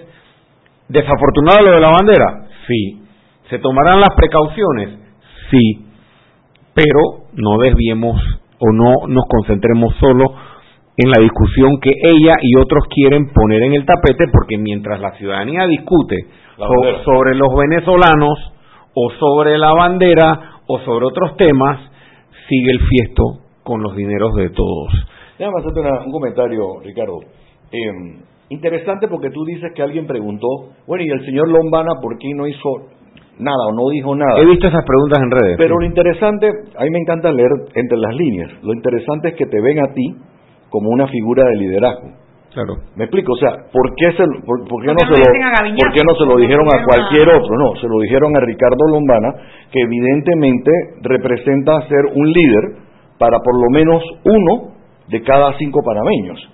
[0.89, 2.47] ¿Desafortunado lo de la bandera?
[2.67, 3.02] Sí.
[3.50, 5.00] ¿Se tomarán las precauciones?
[5.52, 5.86] Sí.
[6.73, 8.21] Pero no desviemos
[8.60, 10.34] o no nos concentremos solo
[10.97, 15.12] en la discusión que ella y otros quieren poner en el tapete, porque mientras la
[15.12, 16.26] ciudadanía discute
[17.06, 18.54] sobre los venezolanos
[18.95, 21.80] o sobre la bandera o sobre otros temas,
[22.50, 23.23] sigue el fiesto
[23.63, 24.91] con los dineros de todos.
[25.38, 27.19] Déjame hacerte un comentario, Ricardo.
[27.71, 30.47] Eh, Interesante porque tú dices que alguien preguntó,
[30.88, 32.69] bueno, ¿y el señor Lombana por qué no hizo
[33.39, 34.39] nada o no dijo nada?
[34.39, 35.57] He visto esas preguntas en redes.
[35.57, 39.45] Pero lo interesante, a mí me encanta leer entre las líneas, lo interesante es que
[39.45, 40.15] te ven a ti
[40.69, 42.07] como una figura de liderazgo.
[42.53, 42.73] Claro.
[42.95, 46.15] Me explico, o sea, ¿por qué, se, por, qué no, se lo, ¿por qué no
[46.15, 47.55] se lo dijeron a cualquier otro?
[47.55, 49.29] No, se lo dijeron a Ricardo Lombana,
[49.71, 50.71] que evidentemente
[51.03, 52.88] representa ser un líder
[53.19, 54.73] para por lo menos uno
[55.07, 56.49] de cada cinco panameños.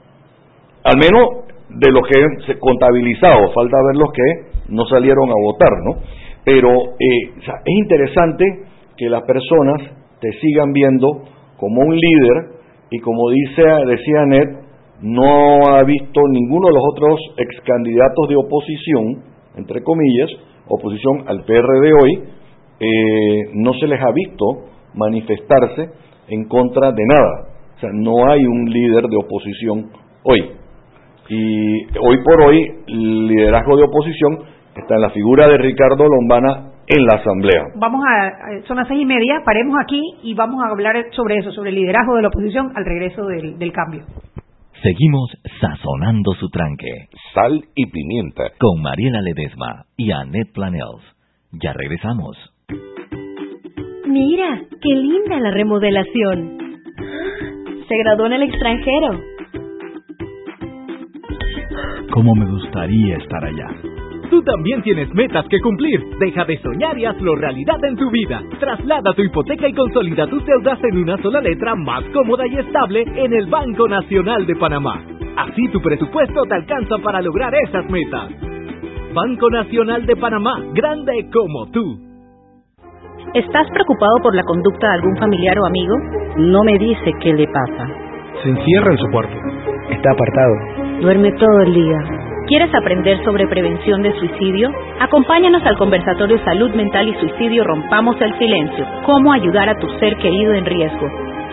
[0.84, 1.43] Al menos
[1.76, 6.02] de los que se contabilizado, falta ver los que no salieron a votar, ¿no?
[6.44, 8.46] Pero eh, es interesante
[8.98, 9.82] que las personas
[10.20, 11.24] te sigan viendo
[11.58, 12.54] como un líder
[12.92, 14.64] y como dice decía Ned,
[15.02, 19.24] no ha visto ninguno de los otros ex candidatos de oposición,
[19.58, 20.30] entre comillas,
[20.68, 22.24] oposición al PRD hoy,
[22.80, 24.46] eh, no se les ha visto
[24.94, 25.90] manifestarse
[26.28, 27.48] en contra de nada.
[27.76, 29.90] O sea, no hay un líder de oposición
[30.24, 30.63] hoy.
[31.34, 34.38] Y hoy por hoy, el liderazgo de oposición
[34.76, 37.64] está en la figura de Ricardo Lombana en la Asamblea.
[37.76, 41.52] Vamos a, son las seis y media, paremos aquí y vamos a hablar sobre eso,
[41.52, 44.04] sobre el liderazgo de la oposición al regreso del, del cambio.
[44.84, 47.08] Seguimos sazonando su tranque.
[47.34, 48.52] Sal y pimienta.
[48.60, 51.02] Con Mariela Ledesma y Annette Planels.
[51.54, 52.38] Ya regresamos.
[54.06, 56.58] Mira, qué linda la remodelación.
[57.88, 59.33] Se graduó en el extranjero
[62.14, 63.68] cómo me gustaría estar allá.
[64.30, 66.00] Tú también tienes metas que cumplir.
[66.20, 68.42] Deja de soñar y hazlo realidad en tu vida.
[68.60, 73.04] Traslada tu hipoteca y consolida tus deudas en una sola letra más cómoda y estable
[73.16, 75.04] en el Banco Nacional de Panamá.
[75.38, 78.30] Así tu presupuesto te alcanza para lograr esas metas.
[79.14, 82.00] Banco Nacional de Panamá, grande como tú.
[83.34, 85.96] ¿Estás preocupado por la conducta de algún familiar o amigo?
[86.38, 87.88] No me dice qué le pasa.
[88.44, 89.36] Se encierra en su cuarto.
[89.90, 92.00] Está apartado Duerme todo el día.
[92.48, 94.72] ¿Quieres aprender sobre prevención de suicidio?
[95.02, 98.88] Acompáñanos al conversatorio Salud Mental y Suicidio Rompamos el Silencio.
[99.06, 101.10] Cómo ayudar a tu ser querido en riesgo.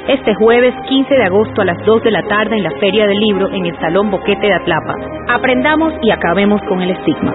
[0.07, 3.19] Este jueves 15 de agosto a las 2 de la tarde en la Feria del
[3.19, 4.95] Libro en el Salón Boquete de Atlapa.
[5.29, 7.35] Aprendamos y acabemos con el estigma.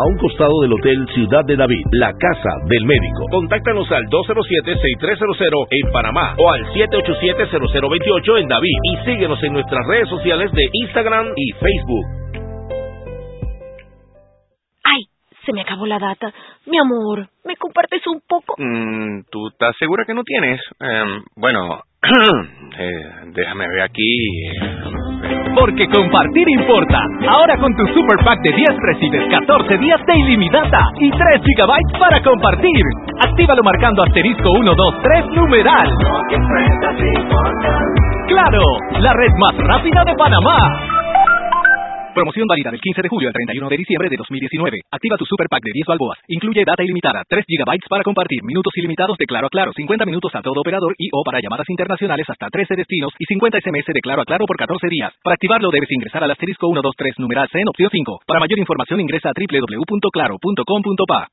[0.01, 3.27] a un costado del Hotel Ciudad de David, la casa del médico.
[3.29, 10.09] Contáctanos al 207-6300 en Panamá o al 787-0028 en David y síguenos en nuestras redes
[10.09, 12.05] sociales de Instagram y Facebook.
[14.83, 15.01] Ay,
[15.45, 16.33] se me acabó la data.
[16.65, 18.55] Mi amor, ¿me compartes un poco?
[18.57, 20.59] Mm, ¿Tú estás segura que no tienes?
[20.79, 21.81] Em, bueno,
[22.79, 24.15] eh, déjame ver aquí.
[25.53, 27.03] Porque compartir importa.
[27.27, 31.99] Ahora con tu Super Pack de 10 recibes 14 días de ilimitada y 3 gigabytes
[31.99, 32.83] para compartir.
[33.23, 35.89] Actívalo marcando asterisco 123 numeral.
[38.27, 38.63] ¡Claro!
[38.99, 41.00] La red más rápida de Panamá.
[42.13, 44.81] Promoción válida del 15 de julio al 31 de diciembre de 2019.
[44.91, 46.19] Activa tu super pack de 10 balboas.
[46.27, 50.35] Incluye data ilimitada, 3 GB para compartir, minutos ilimitados de Claro a Claro, 50 minutos
[50.35, 54.01] a todo operador y o para llamadas internacionales hasta 13 destinos y 50 SMS de
[54.01, 55.13] Claro a Claro por 14 días.
[55.23, 58.19] Para activarlo debes ingresar al asterisco 123 numeral C en opción 5.
[58.27, 61.27] Para mayor información ingresa a www.claro.com.pa.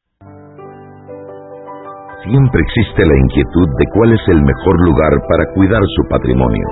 [2.23, 6.67] Siempre existe la inquietud de cuál es el mejor lugar para cuidar su patrimonio.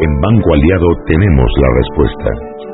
[0.00, 2.73] En Banco Aliado tenemos la respuesta.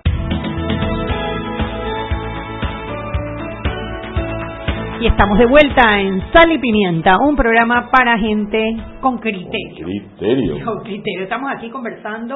[5.01, 9.87] Y estamos de vuelta en Sal y Pimienta, un programa para gente con criterio.
[9.87, 10.63] Criterio.
[10.63, 11.23] Con criterio.
[11.23, 12.35] Estamos aquí conversando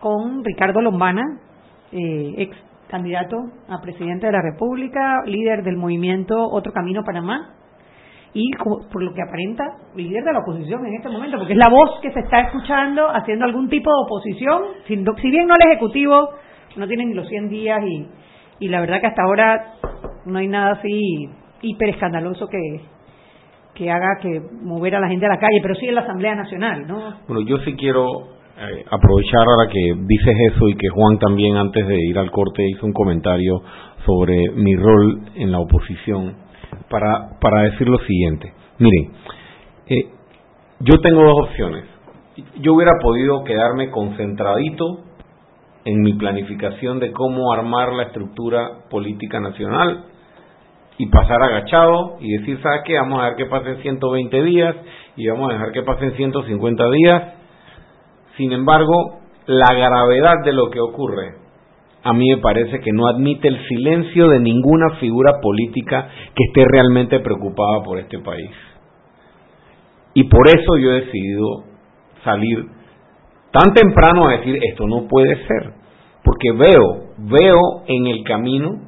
[0.00, 1.22] con Ricardo Lombana,
[1.92, 2.56] eh, ex
[2.88, 3.36] candidato
[3.68, 7.54] a presidente de la República, líder del movimiento Otro Camino Panamá
[8.34, 9.62] y por lo que aparenta
[9.94, 13.08] líder de la oposición en este momento, porque es la voz que se está escuchando
[13.08, 16.30] haciendo algún tipo de oposición, si, si bien no el Ejecutivo
[16.74, 18.08] no tiene ni los 100 días y,
[18.58, 19.74] y la verdad que hasta ahora
[20.26, 21.30] no hay nada así
[21.62, 22.58] hiper escandaloso que,
[23.74, 26.34] que haga que mover a la gente a la calle, pero sí en la Asamblea
[26.34, 27.14] Nacional, ¿no?
[27.26, 28.04] Bueno, yo sí quiero
[28.58, 32.62] eh, aprovechar ahora que dices eso y que Juan también antes de ir al corte
[32.68, 33.62] hizo un comentario
[34.04, 36.34] sobre mi rol en la oposición
[36.88, 38.52] para, para decir lo siguiente.
[38.78, 39.12] Miren,
[39.86, 40.08] eh,
[40.80, 41.84] yo tengo dos opciones.
[42.60, 45.04] Yo hubiera podido quedarme concentradito
[45.84, 50.04] en mi planificación de cómo armar la estructura política nacional
[51.00, 52.92] y pasar agachado y decir, ¿sabes qué?
[52.96, 54.76] Vamos a dejar que pasen 120 días
[55.16, 57.22] y vamos a dejar que pasen 150 días.
[58.36, 61.36] Sin embargo, la gravedad de lo que ocurre
[62.02, 66.66] a mí me parece que no admite el silencio de ninguna figura política que esté
[66.70, 68.50] realmente preocupada por este país.
[70.12, 71.64] Y por eso yo he decidido
[72.24, 72.66] salir
[73.52, 75.72] tan temprano a decir esto no puede ser,
[76.22, 78.80] porque veo, veo en el camino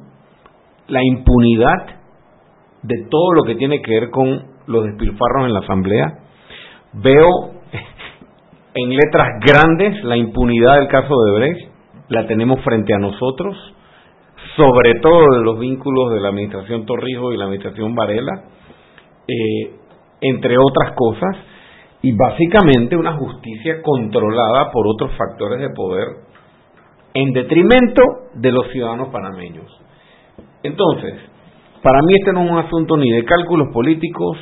[0.87, 2.02] la impunidad
[2.83, 6.19] de todo lo que tiene que ver con los despilfarros en la Asamblea,
[6.93, 7.29] veo
[8.75, 11.71] en letras grandes la impunidad del caso de Brecht,
[12.09, 13.55] la tenemos frente a nosotros,
[14.55, 18.43] sobre todo de los vínculos de la administración Torrijos y la administración Varela,
[19.27, 19.75] eh,
[20.21, 21.37] entre otras cosas,
[22.01, 26.07] y básicamente una justicia controlada por otros factores de poder
[27.13, 28.01] en detrimento
[28.33, 29.71] de los ciudadanos panameños.
[30.63, 31.13] Entonces,
[31.83, 34.37] para mí este no es un asunto ni de cálculos políticos,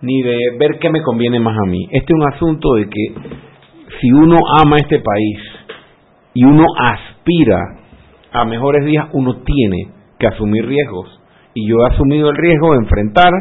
[0.00, 1.86] ni de ver qué me conviene más a mí.
[1.90, 3.14] Este es un asunto de que
[4.00, 5.38] si uno ama este país
[6.34, 7.60] y uno aspira
[8.32, 11.20] a mejores días, uno tiene que asumir riesgos.
[11.54, 13.32] Y yo he asumido el riesgo de enfrentar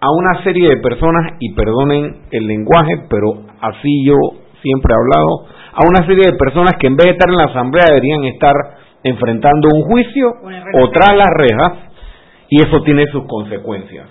[0.00, 4.14] a una serie de personas, y perdonen el lenguaje, pero así yo
[4.60, 7.44] siempre he hablado, a una serie de personas que en vez de estar en la
[7.44, 8.54] asamblea deberían estar
[9.02, 11.72] enfrentando un juicio o tras las rejas,
[12.48, 14.08] y eso tiene sus consecuencias.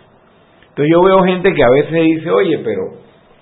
[0.69, 2.82] Entonces yo veo gente que a veces dice, oye, pero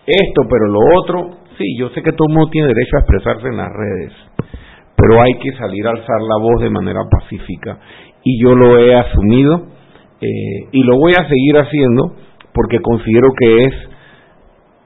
[0.06, 3.48] esto, pero lo otro, sí, yo sé que todo el mundo tiene derecho a expresarse
[3.48, 4.14] en las redes,
[4.98, 7.80] pero hay que salir a alzar la voz de manera pacífica.
[8.24, 9.68] Y yo lo he asumido
[10.20, 12.16] eh, y lo voy a seguir haciendo
[12.54, 13.74] porque considero que es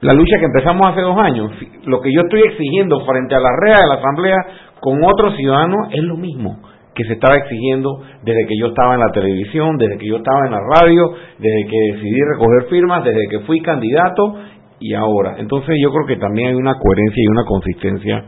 [0.00, 1.50] la lucha que empezamos hace dos años.
[1.84, 4.36] Lo que yo estoy exigiendo frente a la red de la Asamblea
[4.80, 6.60] con otros ciudadanos es lo mismo
[6.96, 10.46] que se estaba exigiendo desde que yo estaba en la televisión, desde que yo estaba
[10.46, 14.34] en la radio, desde que decidí recoger firmas, desde que fui candidato
[14.80, 15.36] y ahora.
[15.38, 18.24] Entonces yo creo que también hay una coherencia y una consistencia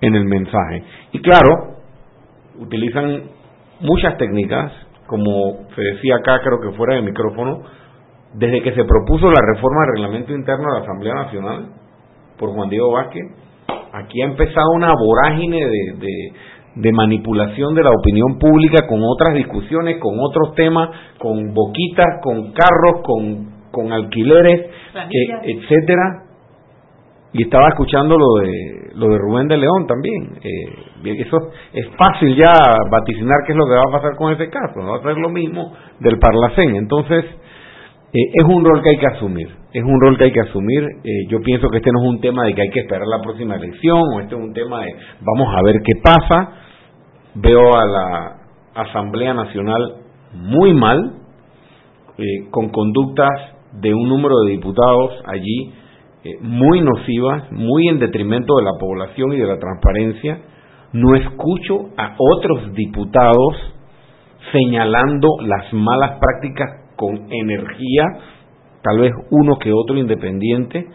[0.00, 0.82] en el mensaje.
[1.12, 1.78] Y claro,
[2.58, 3.22] utilizan
[3.80, 4.72] muchas técnicas,
[5.06, 7.62] como se decía acá, creo que fuera de micrófono,
[8.34, 11.66] desde que se propuso la reforma del reglamento interno de la Asamblea Nacional
[12.36, 13.24] por Juan Diego Vázquez,
[13.92, 16.32] aquí ha empezado una vorágine de, de,
[16.92, 23.02] manipulación de la opinión pública con otras discusiones, con otros temas, con boquitas, con carros,
[23.02, 24.70] con, con alquileres,
[25.42, 26.24] etcétera.
[27.32, 30.38] Y estaba escuchando lo de lo de Rubén de León también.
[30.42, 32.52] Eh, eso es fácil ya
[32.90, 34.80] vaticinar qué es lo que va a pasar con ese caso.
[34.80, 36.76] No va a ser lo mismo del Parlacén.
[36.76, 37.24] Entonces
[38.12, 40.82] eh, es un rol que hay que asumir, es un rol que hay que asumir.
[41.04, 43.22] Eh, yo pienso que este no es un tema de que hay que esperar la
[43.22, 46.64] próxima elección, o este es un tema de vamos a ver qué pasa.
[47.34, 48.36] Veo a la
[48.74, 49.96] Asamblea Nacional
[50.34, 51.12] muy mal,
[52.18, 53.30] eh, con conductas
[53.72, 55.72] de un número de diputados allí
[56.40, 60.40] muy nocivas, muy en detrimento de la población y de la transparencia.
[60.92, 63.54] No escucho a otros diputados
[64.52, 68.04] señalando las malas prácticas con energía,
[68.82, 70.86] tal vez uno que otro independiente,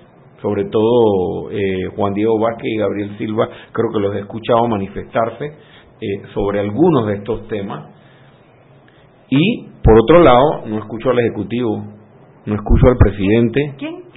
[0.41, 5.53] sobre todo eh, Juan Diego Vázquez y Gabriel Silva, creo que los he escuchado manifestarse
[6.03, 7.89] eh, sobre algunos de estos temas.
[9.29, 11.85] Y por otro lado, no escucho al Ejecutivo,
[12.45, 13.73] no escucho al presidente.
[13.77, 14.03] ¿Quién?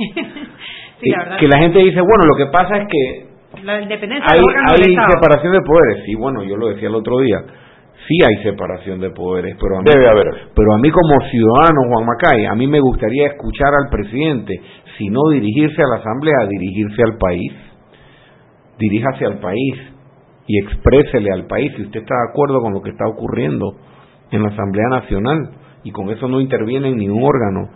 [1.00, 4.26] sí, la eh, que la gente dice, bueno, lo que pasa es que la independencia
[4.30, 6.04] hay, hay separación de poderes.
[6.04, 7.42] Sí, bueno, yo lo decía el otro día
[8.06, 10.26] sí hay separación de poderes, pero a mí, Debe haber.
[10.54, 14.54] Pero a mí como ciudadano, Juan Macay, a mí me gustaría escuchar al presidente,
[14.96, 17.52] si no dirigirse a la Asamblea, dirigirse al país.
[18.78, 19.95] Diríjase al país
[20.46, 23.74] y exprésele al país si usted está de acuerdo con lo que está ocurriendo
[24.30, 25.50] en la Asamblea Nacional
[25.84, 27.70] y con eso no interviene en ningún órgano.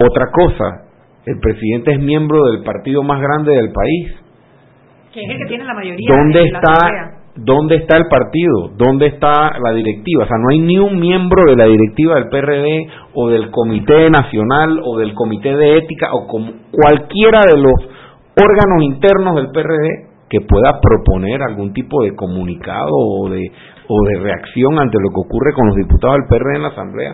[0.00, 0.88] Otra cosa,
[1.26, 4.14] el presidente es miembro del partido más grande del país.
[5.12, 6.08] Que es el que tiene la mayoría.
[6.08, 8.70] ¿Dónde está ¿Dónde está el partido?
[8.76, 10.24] ¿Dónde está la directiva?
[10.24, 14.10] O sea, no hay ni un miembro de la directiva del PRD o del Comité
[14.10, 17.74] Nacional o del Comité de Ética o cualquiera de los
[18.34, 23.50] órganos internos del PRD que pueda proponer algún tipo de comunicado o de,
[23.88, 27.12] o de reacción ante lo que ocurre con los diputados del PRD en la Asamblea.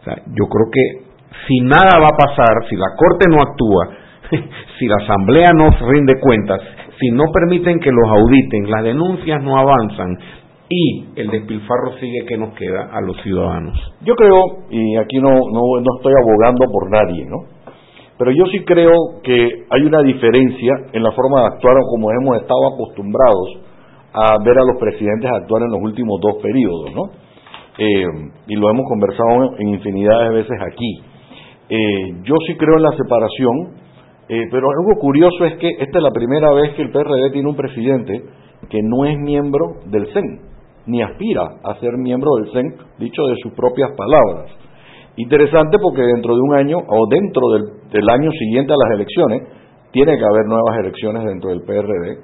[0.00, 1.10] O sea, yo creo que
[1.46, 3.88] si nada va a pasar, si la Corte no actúa,
[4.78, 6.60] si la Asamblea no rinde cuentas,
[6.98, 10.18] si no permiten que los auditen, las denuncias no avanzan
[10.68, 13.76] y el despilfarro sigue que nos queda a los ciudadanos.
[14.02, 17.38] Yo creo, y aquí no, no, no estoy abogando por nadie, ¿no?
[18.20, 18.92] Pero yo sí creo
[19.24, 23.48] que hay una diferencia en la forma de actuar como hemos estado acostumbrados
[24.12, 27.02] a ver a los presidentes actuar en los últimos dos periodos, ¿no?
[27.78, 28.04] Eh,
[28.46, 31.00] y lo hemos conversado en infinidad de veces aquí.
[31.70, 33.80] Eh, yo sí creo en la separación
[34.32, 37.48] eh, pero algo curioso es que esta es la primera vez que el PRD tiene
[37.48, 38.22] un presidente
[38.68, 40.40] que no es miembro del CEN,
[40.86, 44.52] ni aspira a ser miembro del CEN, dicho de sus propias palabras.
[45.20, 47.42] Interesante porque dentro de un año o dentro
[47.92, 49.42] del, año siguiente a las elecciones,
[49.92, 52.18] tiene que haber nuevas elecciones dentro del PRD.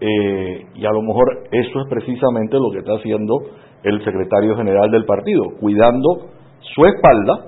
[0.00, 3.34] Eh, y a lo mejor eso es precisamente lo que está haciendo
[3.82, 6.30] el secretario general del partido, cuidando
[6.74, 7.46] su espalda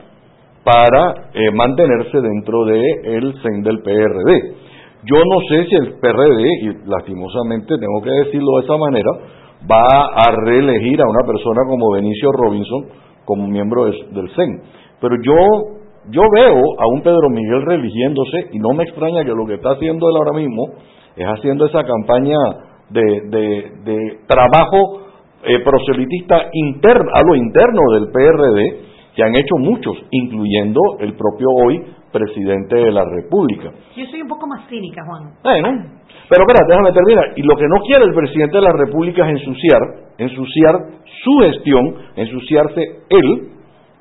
[0.64, 4.54] para eh, mantenerse dentro del el CEN del PRD.
[5.04, 9.10] Yo no sé si el PRD, y lastimosamente tengo que decirlo de esa manera,
[9.70, 14.62] va a reelegir a una persona como Benicio Robinson como miembro del CEN.
[15.00, 15.34] Pero yo,
[16.10, 19.72] yo veo a un Pedro Miguel reeligiéndose y no me extraña que lo que está
[19.72, 20.64] haciendo él ahora mismo
[21.16, 22.36] es haciendo esa campaña
[22.90, 25.02] de, de, trabajo
[25.44, 31.48] eh, proselitista interno, a lo interno del PRD, que han hecho muchos, incluyendo el propio
[31.50, 33.70] hoy presidente de la República.
[33.96, 35.32] Yo soy un poco más cínica, Juan.
[35.42, 35.84] Bueno,
[36.28, 37.32] pero espera, déjame terminar.
[37.36, 39.80] Y lo que no quiere el presidente de la República es ensuciar,
[40.18, 40.74] ensuciar
[41.22, 43.48] su gestión, ensuciarse él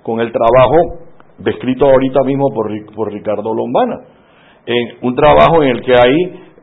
[0.03, 1.01] con el trabajo
[1.39, 3.95] descrito ahorita mismo por, por Ricardo Lombana.
[4.65, 6.15] En un trabajo en el que hay,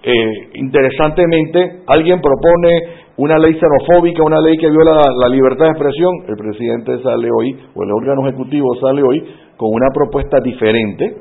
[0.03, 2.71] eh, interesantemente, alguien propone
[3.17, 7.59] una ley xenofóbica, una ley que viola la, libertad de expresión, el presidente sale hoy,
[7.75, 9.19] o el órgano ejecutivo sale hoy,
[9.57, 11.17] con una propuesta diferente,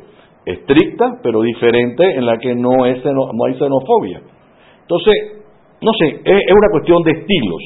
[0.47, 4.21] estricta, pero diferente, en la que no, hay xenofobia.
[4.81, 5.43] Entonces,
[5.81, 7.61] no sé, es, una cuestión de estilos.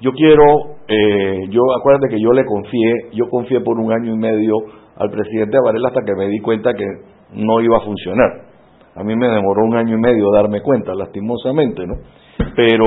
[0.00, 0.44] yo quiero,
[0.88, 4.54] eh, yo acuérdate que yo le confié, yo confié por un año y medio
[4.96, 6.84] al presidente Varela hasta que me di cuenta que
[7.32, 8.46] no iba a funcionar.
[8.96, 11.94] A mí me demoró un año y medio darme cuenta, lastimosamente, ¿no?
[12.54, 12.86] Pero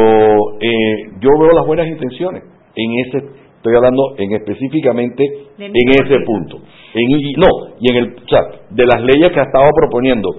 [0.60, 2.44] eh, yo veo las buenas intenciones
[2.76, 3.28] en ese,
[3.60, 5.24] estoy hablando en específicamente
[5.57, 6.60] en ese punto.
[6.93, 7.07] En,
[7.38, 10.30] no, y en el, o sea, de las leyes que ha estado proponiendo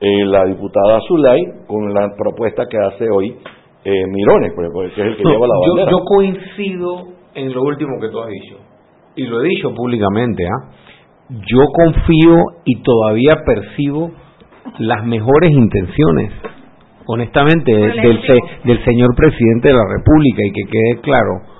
[0.00, 3.36] eh, la diputada Zulay con la propuesta que hace hoy
[3.84, 5.90] eh, Mirones, que es el que lleva la bandera.
[5.90, 7.04] Yo, coincido
[7.34, 8.56] en lo último que tú has dicho,
[9.14, 10.72] y lo he dicho públicamente, ¿ah?
[11.30, 14.10] yo confío y todavía percibo
[14.80, 16.32] las mejores intenciones,
[17.06, 18.20] honestamente, del,
[18.64, 21.53] del señor presidente de la República, y que quede claro,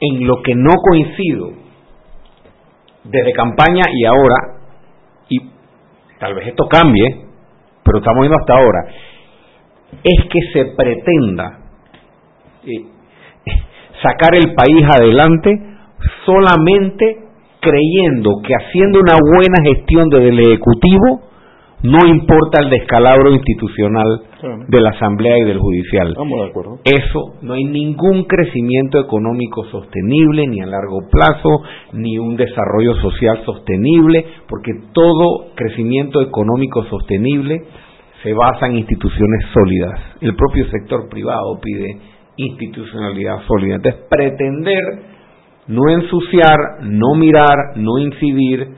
[0.00, 1.50] en lo que no coincido
[3.04, 4.58] desde campaña y ahora,
[5.28, 5.38] y
[6.18, 7.26] tal vez esto cambie,
[7.84, 8.88] pero estamos viendo hasta ahora,
[10.02, 11.60] es que se pretenda
[12.64, 12.84] eh,
[14.02, 15.50] sacar el país adelante
[16.24, 17.26] solamente
[17.60, 21.22] creyendo que haciendo una buena gestión desde el Ejecutivo
[21.82, 24.22] no importa el descalabro institucional
[24.68, 26.14] de la Asamblea y del Judicial.
[26.14, 26.78] de acuerdo.
[26.84, 31.62] Eso, no hay ningún crecimiento económico sostenible, ni a largo plazo,
[31.92, 37.60] ni un desarrollo social sostenible, porque todo crecimiento económico sostenible
[38.22, 40.00] se basa en instituciones sólidas.
[40.20, 41.98] El propio sector privado pide
[42.36, 43.76] institucionalidad sólida.
[43.76, 44.82] Entonces, pretender
[45.68, 48.68] no ensuciar, no mirar, no incidir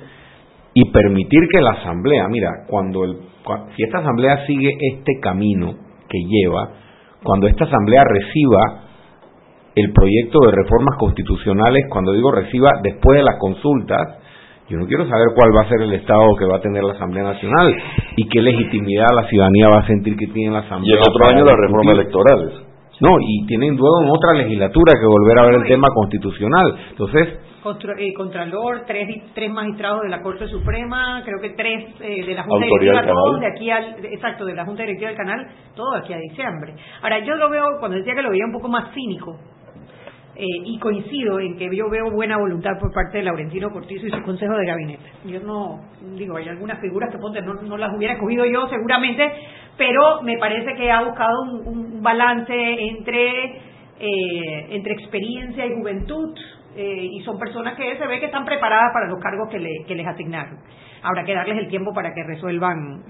[0.80, 3.16] y permitir que la Asamblea, mira, cuando el,
[3.74, 5.74] si esta Asamblea sigue este camino
[6.08, 6.70] que lleva,
[7.24, 8.84] cuando esta Asamblea reciba
[9.74, 14.18] el proyecto de reformas constitucionales, cuando digo reciba después de las consultas,
[14.68, 16.92] yo no quiero saber cuál va a ser el estado que va a tener la
[16.92, 17.74] Asamblea Nacional
[18.14, 20.94] y qué legitimidad la ciudadanía va a sentir que tiene la Asamblea.
[20.94, 22.52] Y el otro año las reformas electorales.
[23.00, 26.74] No, y tienen luego en otra legislatura que volver a ver el tema constitucional.
[26.90, 27.47] Entonces,
[27.98, 32.44] eh, Contralor, tres, tres magistrados de la Corte Suprema, creo que tres eh, de la
[32.44, 36.12] Junta Directiva, todos de aquí al, exacto, de la Junta Directiva del Canal, todo aquí
[36.12, 36.74] a diciembre.
[37.02, 39.38] Ahora, yo lo veo, cuando decía que lo veía un poco más cínico,
[40.40, 44.10] eh, y coincido en que yo veo buena voluntad por parte de Laurentino Cortizo y
[44.10, 45.10] su consejo de gabinete.
[45.24, 45.80] Yo no,
[46.16, 49.32] digo, hay algunas figuras que ponte, no, las hubiera escogido yo seguramente,
[49.76, 53.46] pero me parece que ha buscado un, balance entre,
[53.98, 56.38] eh, entre experiencia y juventud,
[56.78, 59.84] eh, y son personas que se ve que están preparadas para los cargos que, le,
[59.86, 60.58] que les asignaron.
[61.02, 63.04] Habrá que darles el tiempo para que resuelvan,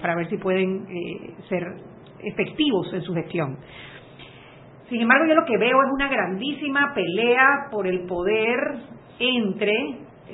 [0.00, 0.86] para ver si pueden
[1.48, 1.64] ser
[2.22, 3.58] efectivos en su gestión.
[4.88, 8.58] Sin embargo, yo lo que veo es una grandísima pelea por el poder
[9.18, 9.72] entre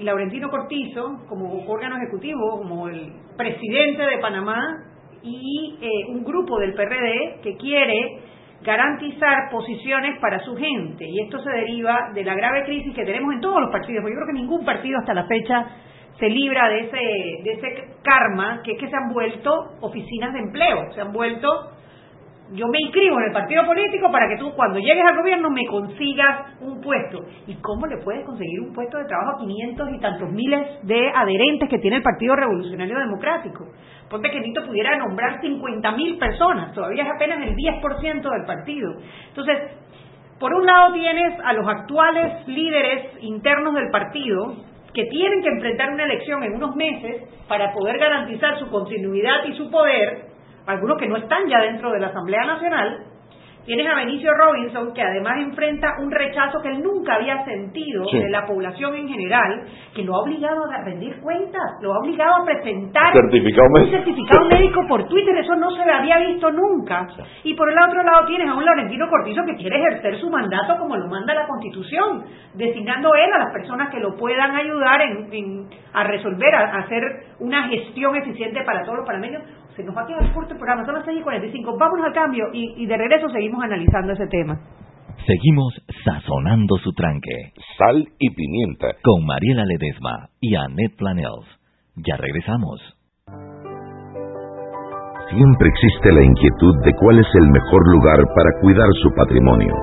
[0.01, 4.61] Laurentino Cortizo, como órgano ejecutivo, como el presidente de Panamá,
[5.23, 8.23] y eh, un grupo del PRD que quiere
[8.63, 11.05] garantizar posiciones para su gente.
[11.07, 14.15] Y esto se deriva de la grave crisis que tenemos en todos los partidos, porque
[14.15, 15.67] yo creo que ningún partido hasta la fecha
[16.19, 19.51] se libra de ese, de ese karma, que es que se han vuelto
[19.81, 21.49] oficinas de empleo, se han vuelto
[22.53, 25.67] yo me inscribo en el partido político para que tú cuando llegues al gobierno me
[25.67, 27.25] consigas un puesto.
[27.47, 31.11] ¿Y cómo le puedes conseguir un puesto de trabajo a 500 y tantos miles de
[31.15, 33.67] adherentes que tiene el Partido Revolucionario Democrático?
[34.09, 38.95] Ponte que Nito pudiera nombrar 50 mil personas, todavía es apenas el 10% del partido.
[39.29, 39.59] Entonces,
[40.41, 44.57] por un lado tienes a los actuales líderes internos del partido
[44.93, 49.53] que tienen que enfrentar una elección en unos meses para poder garantizar su continuidad y
[49.55, 50.30] su poder,
[50.71, 53.07] algunos que no están ya dentro de la Asamblea Nacional,
[53.65, 58.31] Tienes a Benicio Robinson, que además enfrenta un rechazo que él nunca había sentido de
[58.31, 59.65] la población en general,
[59.95, 64.81] que lo ha obligado a rendir cuentas, lo ha obligado a presentar un certificado médico
[64.89, 67.07] por Twitter, eso no se había visto nunca.
[67.45, 70.79] Y por el otro lado tienes a un Laurentino Cortizo que quiere ejercer su mandato
[70.79, 75.69] como lo manda la Constitución, designando él a las personas que lo puedan ayudar en,
[75.93, 77.03] a resolver, a, hacer
[77.41, 79.43] una gestión eficiente para todos los panameños
[79.81, 81.79] se nos va a quedar corto el programa, son las 6 y 45.
[81.79, 84.61] Vámonos al cambio y, y de regreso seguimos analizando ese tema.
[85.27, 85.75] Seguimos
[86.05, 87.53] sazonando su tranque.
[87.79, 88.89] Sal y pimienta.
[89.03, 91.47] Con Mariela Ledesma y Annette Planels.
[91.97, 92.81] Ya regresamos.
[95.29, 99.75] Siempre existe la inquietud de cuál es el mejor lugar para cuidar su patrimonio.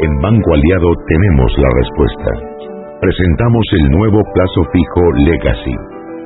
[0.00, 2.30] En Banco Aliado tenemos la respuesta.
[3.00, 5.74] Presentamos el nuevo plazo fijo Legacy,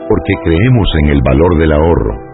[0.09, 2.34] porque creemos en el valor del ahorro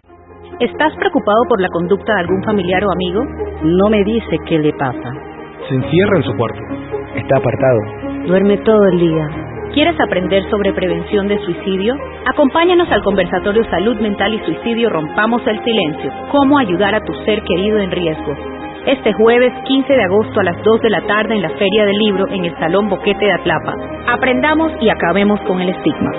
[0.61, 3.25] ¿Estás preocupado por la conducta de algún familiar o amigo?
[3.63, 5.11] No me dice qué le pasa.
[5.67, 6.61] Se encierra en su cuarto.
[7.15, 7.79] Está apartado.
[8.27, 9.27] Duerme todo el día.
[9.73, 11.95] ¿Quieres aprender sobre prevención de suicidio?
[12.27, 16.11] Acompáñanos al conversatorio Salud Mental y Suicidio Rompamos el Silencio.
[16.31, 18.35] Cómo ayudar a tu ser querido en riesgo.
[18.85, 21.97] Este jueves 15 de agosto a las 2 de la tarde en la Feria del
[22.05, 23.73] Libro en el Salón Boquete de Atlapa.
[24.09, 26.11] Aprendamos y acabemos con el estigma.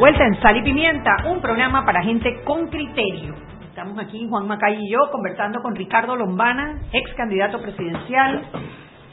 [0.00, 3.34] Vuelta en Sal y Pimienta, un programa para gente con criterio.
[3.68, 8.42] Estamos aquí, Juan Macay y yo, conversando con Ricardo Lombana, ex candidato presidencial,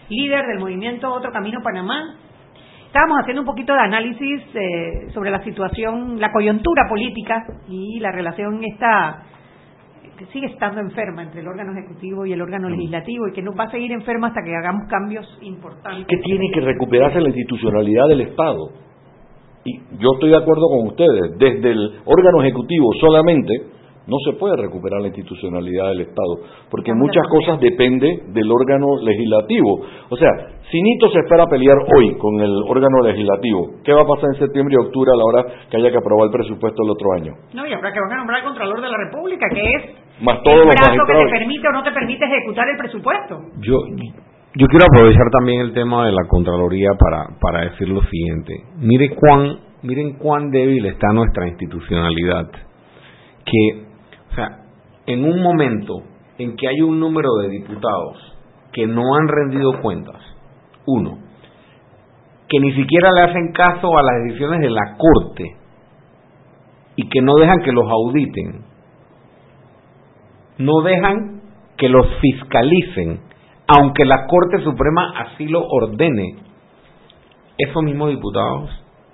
[0.08, 2.16] líder del movimiento Otro Camino Panamá.
[2.86, 8.14] Estábamos haciendo un poquito de análisis eh, sobre la situación, la coyuntura política y la
[8.14, 9.24] relación esta
[10.18, 13.54] que sigue estando enferma entre el órgano ejecutivo y el órgano legislativo y que no
[13.54, 16.08] va a seguir enferma hasta que hagamos cambios importantes.
[16.08, 18.87] que tiene que recuperarse la institucionalidad del Estado.
[19.68, 23.76] Y yo estoy de acuerdo con ustedes, desde el órgano ejecutivo solamente
[24.08, 26.40] no se puede recuperar la institucionalidad del Estado,
[26.72, 29.84] porque muchas cosas dependen del órgano legislativo.
[30.10, 30.32] O sea,
[30.72, 34.40] si Nito se espera pelear hoy con el órgano legislativo, ¿qué va a pasar en
[34.40, 37.34] septiembre y octubre a la hora que haya que aprobar el presupuesto del otro año?
[37.54, 40.42] No, y habrá que van a nombrar al Contralor de la República, que es Más
[40.42, 43.36] todos el los brazo que te permite o no te permite ejecutar el presupuesto.
[43.60, 43.76] Yo,
[44.56, 48.64] yo quiero aprovechar también el tema de la Contraloría para, para decir lo siguiente.
[48.78, 52.50] Mire cuán, miren cuán débil está nuestra institucionalidad.
[53.46, 53.86] Que,
[54.32, 54.48] o sea,
[55.06, 56.04] en un momento
[56.38, 58.18] en que hay un número de diputados
[58.72, 60.22] que no han rendido cuentas,
[60.86, 61.20] uno,
[62.48, 65.56] que ni siquiera le hacen caso a las decisiones de la Corte
[66.96, 68.62] y que no dejan que los auditen,
[70.58, 71.42] no dejan
[71.78, 73.22] que los fiscalicen,
[73.68, 76.36] aunque la Corte Suprema así lo ordene,
[77.58, 78.70] esos mismos diputados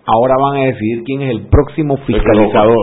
[0.05, 2.77] ahora van a decidir quién es el próximo fiscalizador.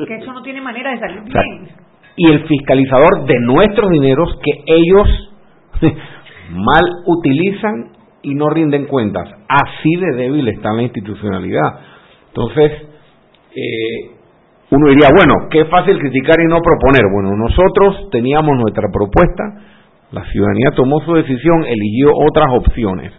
[0.00, 1.68] Es que eso no tiene manera de salir sea, bien.
[2.16, 5.32] Y el fiscalizador de nuestros dineros que ellos
[6.50, 9.28] mal utilizan y no rinden cuentas.
[9.48, 11.80] Así de débil está la institucionalidad.
[12.28, 12.72] Entonces,
[13.54, 14.10] eh,
[14.70, 17.02] uno diría, bueno, qué fácil criticar y no proponer.
[17.12, 19.44] Bueno, nosotros teníamos nuestra propuesta,
[20.12, 23.12] la ciudadanía tomó su decisión, eligió otras opciones.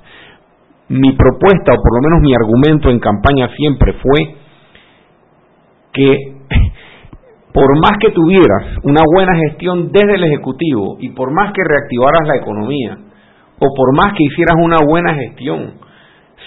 [0.89, 4.35] Mi propuesta, o por lo menos mi argumento en campaña siempre fue
[5.93, 6.17] que
[7.53, 12.27] por más que tuvieras una buena gestión desde el Ejecutivo y por más que reactivaras
[12.27, 12.97] la economía,
[13.59, 15.73] o por más que hicieras una buena gestión,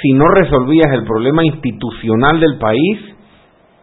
[0.02, 2.98] si no resolvías el problema institucional del país,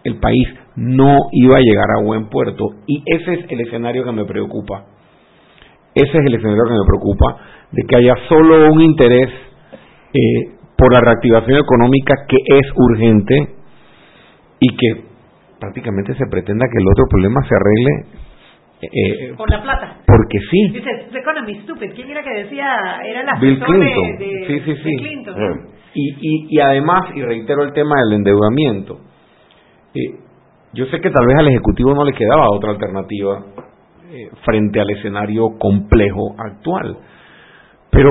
[0.04, 2.66] el país no iba a llegar a buen puerto.
[2.86, 4.86] Y ese es el escenario que me preocupa.
[5.96, 7.38] Ese es el escenario que me preocupa,
[7.72, 9.30] de que haya solo un interés
[10.14, 13.56] eh, por la reactivación económica que es urgente
[14.60, 15.04] y que
[15.60, 18.22] prácticamente se pretenda que el otro problema se arregle
[18.82, 19.98] eh, Por la plata.
[20.08, 20.70] porque sí.
[20.74, 21.92] Dice, "The economy stupid.
[21.94, 22.66] ¿Quién era que decía?
[23.06, 24.18] Era el Bill de- Clinton.
[24.18, 24.96] de, sí, sí, de sí.
[24.98, 25.36] Clinton.
[25.40, 25.56] Eh.
[25.94, 28.98] Y, y, y además, y reitero el tema del endeudamiento,
[29.94, 30.16] eh,
[30.74, 33.44] yo sé que tal vez al Ejecutivo no le quedaba otra alternativa
[34.14, 36.98] eh, frente al escenario complejo actual.
[37.90, 38.10] Pero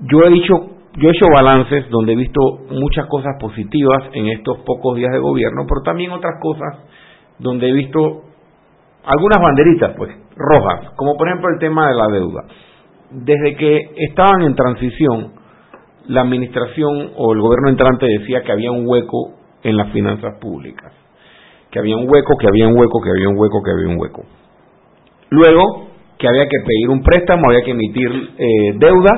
[0.00, 0.54] yo he dicho,
[0.96, 2.40] yo he hecho balances donde he visto
[2.70, 6.86] muchas cosas positivas en estos pocos días de gobierno, pero también otras cosas
[7.38, 7.98] donde he visto
[9.04, 12.44] algunas banderitas, pues, rojas, como por ejemplo el tema de la deuda.
[13.10, 15.32] Desde que estaban en transición,
[16.06, 20.94] la administración o el gobierno entrante decía que había un hueco en las finanzas públicas,
[21.70, 24.00] que había un hueco, que había un hueco, que había un hueco, que había un
[24.00, 24.22] hueco.
[25.30, 29.12] Luego, que había que pedir un préstamo, había que emitir eh, deuda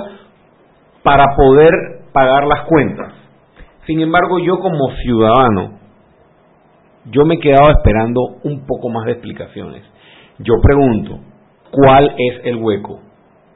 [1.02, 1.72] para poder
[2.12, 3.14] pagar las cuentas.
[3.86, 5.80] Sin embargo, yo como ciudadano,
[7.06, 9.82] yo me he quedado esperando un poco más de explicaciones.
[10.38, 11.18] Yo pregunto,
[11.70, 13.00] ¿cuál es el hueco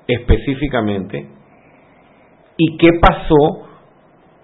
[0.08, 1.28] específicamente?
[2.56, 3.68] ¿Y qué pasó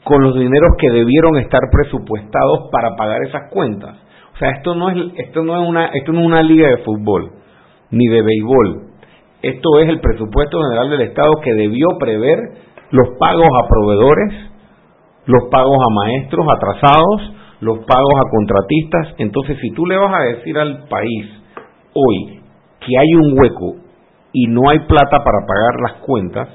[0.05, 3.97] con los dineros que debieron estar presupuestados para pagar esas cuentas?
[4.35, 6.79] O sea, esto no es esto no es una esto no es una liga de
[6.79, 7.42] fútbol
[7.93, 8.89] ni de béisbol.
[9.43, 12.39] Esto es el presupuesto general del Estado que debió prever
[12.91, 14.35] los pagos a proveedores,
[15.27, 19.15] los pagos a maestros atrasados, los pagos a contratistas.
[19.19, 21.27] Entonces, si tú le vas a decir al país
[21.95, 22.41] hoy
[22.81, 23.77] que hay un hueco
[24.33, 26.49] y no hay plata para pagar las cuentas,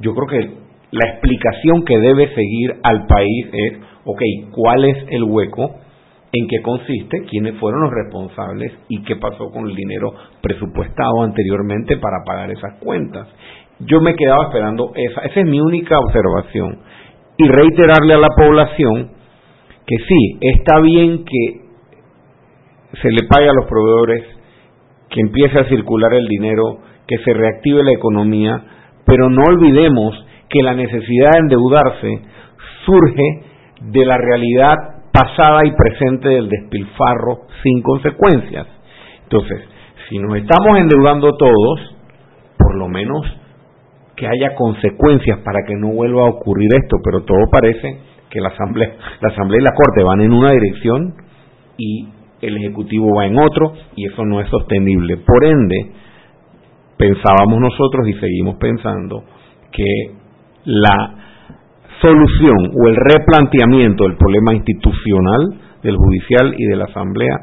[0.00, 4.22] yo creo que la explicación que debe seguir al país es, ok,
[4.52, 5.74] ¿cuál es el hueco?
[6.34, 7.26] ¿En qué consiste?
[7.28, 8.72] ¿Quiénes fueron los responsables?
[8.88, 13.28] ¿Y qué pasó con el dinero presupuestado anteriormente para pagar esas cuentas?
[13.80, 16.78] Yo me quedaba esperando esa, esa es mi única observación.
[17.36, 19.10] Y reiterarle a la población
[19.86, 21.62] que sí, está bien que
[23.02, 24.24] se le pague a los proveedores,
[25.10, 28.62] que empiece a circular el dinero, que se reactive la economía,
[29.04, 30.14] pero no olvidemos
[30.48, 32.22] que la necesidad de endeudarse
[32.86, 33.42] surge
[33.80, 34.76] de la realidad
[35.12, 38.66] pasada y presente del despilfarro sin consecuencias.
[39.24, 39.60] Entonces,
[40.08, 41.96] si nos estamos endeudando todos,
[42.58, 43.26] por lo menos
[44.16, 47.98] que haya consecuencias para que no vuelva a ocurrir esto, pero todo parece
[48.30, 51.14] que la Asamblea, la Asamblea y la Corte van en una dirección
[51.76, 52.08] y
[52.40, 55.18] el Ejecutivo va en otro y eso no es sostenible.
[55.18, 55.92] Por ende,
[56.96, 59.24] pensábamos nosotros y seguimos pensando
[59.70, 60.14] que
[60.64, 61.21] la
[62.02, 67.36] solución o el replanteamiento del problema institucional del judicial y de la asamblea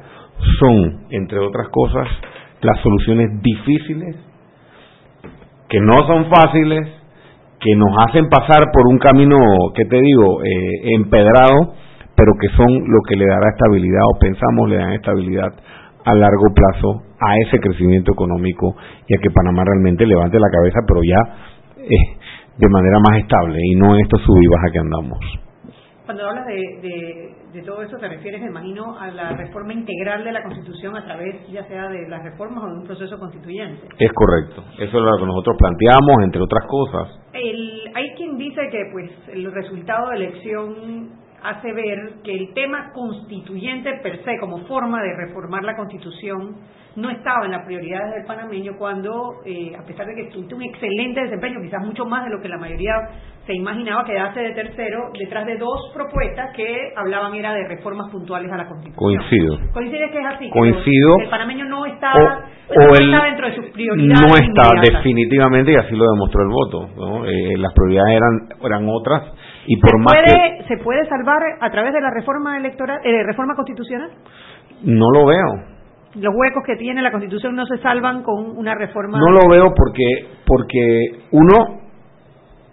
[0.60, 2.08] son, entre otras cosas,
[2.62, 4.16] las soluciones difíciles,
[5.68, 6.88] que no son fáciles,
[7.60, 9.38] que nos hacen pasar por un camino,
[9.76, 11.74] que te digo?, eh, empedrado,
[12.16, 15.54] pero que son lo que le dará estabilidad o pensamos le dan estabilidad
[16.06, 18.76] a largo plazo a ese crecimiento económico
[19.08, 21.20] y a que Panamá realmente levante la cabeza, pero ya
[21.78, 22.19] eh,
[22.60, 25.20] de manera más estable y no en estos sub y baja que andamos.
[26.06, 30.32] Cuando hablas de, de, todo eso, te refieres, me imagino, a la reforma integral de
[30.32, 33.88] la Constitución a través, ya sea de las reformas o de un proceso constituyente.
[34.00, 34.64] Es correcto.
[34.74, 37.20] Eso es lo que nosotros planteamos, entre otras cosas.
[37.32, 41.10] El, hay quien dice que pues el resultado de elección
[41.44, 46.56] hace ver que el tema constituyente per se, como forma de reformar la Constitución,
[47.00, 50.64] no estaba en las prioridades del panameño cuando, eh, a pesar de que tuvo un
[50.64, 52.94] excelente desempeño, quizás mucho más de lo que la mayoría
[53.46, 58.52] se imaginaba, quedarse de tercero detrás de dos propuestas que hablaban era de reformas puntuales
[58.52, 58.96] a la Constitución.
[58.96, 59.58] Coincido.
[59.74, 60.50] Coincide que es así.
[60.50, 61.16] Coincido.
[61.22, 64.22] el panameño no estaba, dentro de sus prioridades.
[64.22, 67.26] No está, definitivamente, y así lo demostró el voto.
[67.26, 69.34] Eh, las prioridades eran, eran otras.
[69.66, 73.24] Y por ¿Se, más puede, ¿Se puede salvar a través de la reforma electoral, eh,
[73.24, 74.12] reforma constitucional?
[74.84, 75.79] No lo veo
[76.16, 79.20] los huecos que tiene la Constitución no se salvan con una reforma.
[79.20, 80.04] No lo veo porque
[80.46, 81.80] porque uno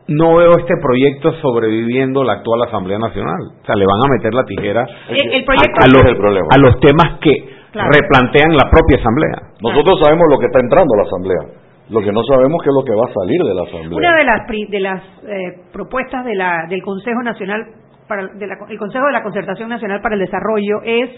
[0.08, 3.40] no veo este proyecto sobreviviendo la actual Asamblea Nacional.
[3.60, 7.32] O sea, le van a meter la tijera a, los, a los temas que
[7.74, 9.36] replantean la propia Asamblea.
[9.60, 11.66] Nosotros sabemos lo que está entrando a la Asamblea.
[11.90, 13.98] Lo que no sabemos es lo que va a salir de la Asamblea.
[13.98, 17.66] Una de las, de las eh, propuestas de la, del Consejo Nacional,
[18.08, 21.10] para, de el Consejo de la Concertación Nacional para el Desarrollo es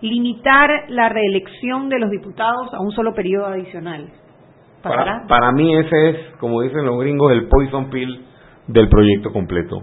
[0.00, 4.08] limitar la reelección de los diputados a un solo periodo adicional.
[4.82, 8.24] Para, para, mí ese es, como dicen los gringos, el poison pill
[8.66, 9.82] del proyecto completo.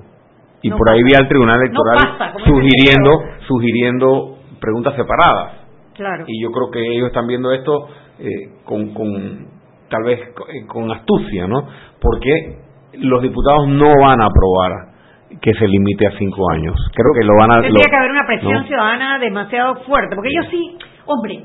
[0.62, 3.12] Y por ahí vi al Tribunal Electoral sugiriendo,
[3.48, 5.54] sugiriendo preguntas separadas.
[5.94, 6.26] Claro.
[6.28, 7.88] Y yo creo que ellos están viendo esto
[8.20, 9.48] eh, con, con,
[9.90, 11.68] tal vez eh, con astucia, ¿no?
[12.02, 12.58] Porque
[12.94, 14.97] los diputados no van a aprobar
[15.42, 16.76] que se limite a cinco años.
[16.94, 17.62] Creo que lo van a...
[17.62, 21.44] Tendría que haber una presión ciudadana demasiado fuerte, porque ellos sí, hombre,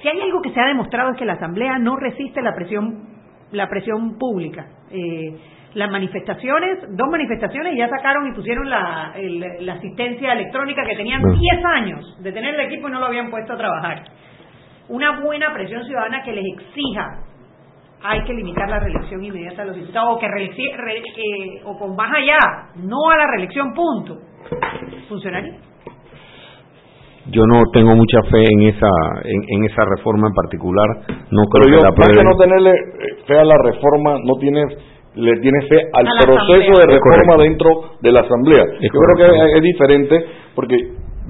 [0.00, 3.08] si hay algo que se ha demostrado es que la Asamblea no resiste la presión,
[3.52, 4.66] la presión pública.
[4.90, 5.36] Eh,
[5.74, 9.14] las manifestaciones, dos manifestaciones, ya sacaron y pusieron la,
[9.60, 13.30] la asistencia electrónica que tenían 10 años de tener el equipo y no lo habían
[13.30, 14.02] puesto a trabajar.
[14.88, 17.20] Una buena presión ciudadana que les exija
[18.02, 22.10] hay que limitar la reelección inmediata de los diputados o que eh, o con más
[22.14, 22.38] allá,
[22.76, 24.18] no a la reelección, punto.
[25.08, 25.58] ¿Funcionaría?
[27.26, 28.88] Yo no tengo mucha fe en esa
[29.24, 30.88] en, esa reforma en particular.
[31.30, 34.66] No creo que la que no tenerle eh, fe a la reforma, no tienes
[35.14, 37.68] le tiene fe al proceso de reforma dentro
[38.00, 38.64] de la asamblea.
[38.80, 40.24] Yo creo que es diferente
[40.54, 40.76] porque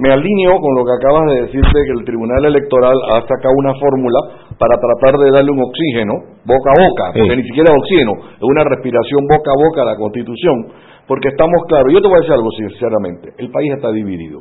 [0.01, 3.74] me alineo con lo que acabas de decirte que el Tribunal Electoral ha sacado una
[3.76, 8.12] fórmula para tratar de darle un oxígeno boca a boca, porque ni siquiera es oxígeno,
[8.16, 10.72] es una respiración boca a boca a la Constitución,
[11.07, 14.40] porque estamos claros, yo te voy a decir algo sinceramente, el país está dividido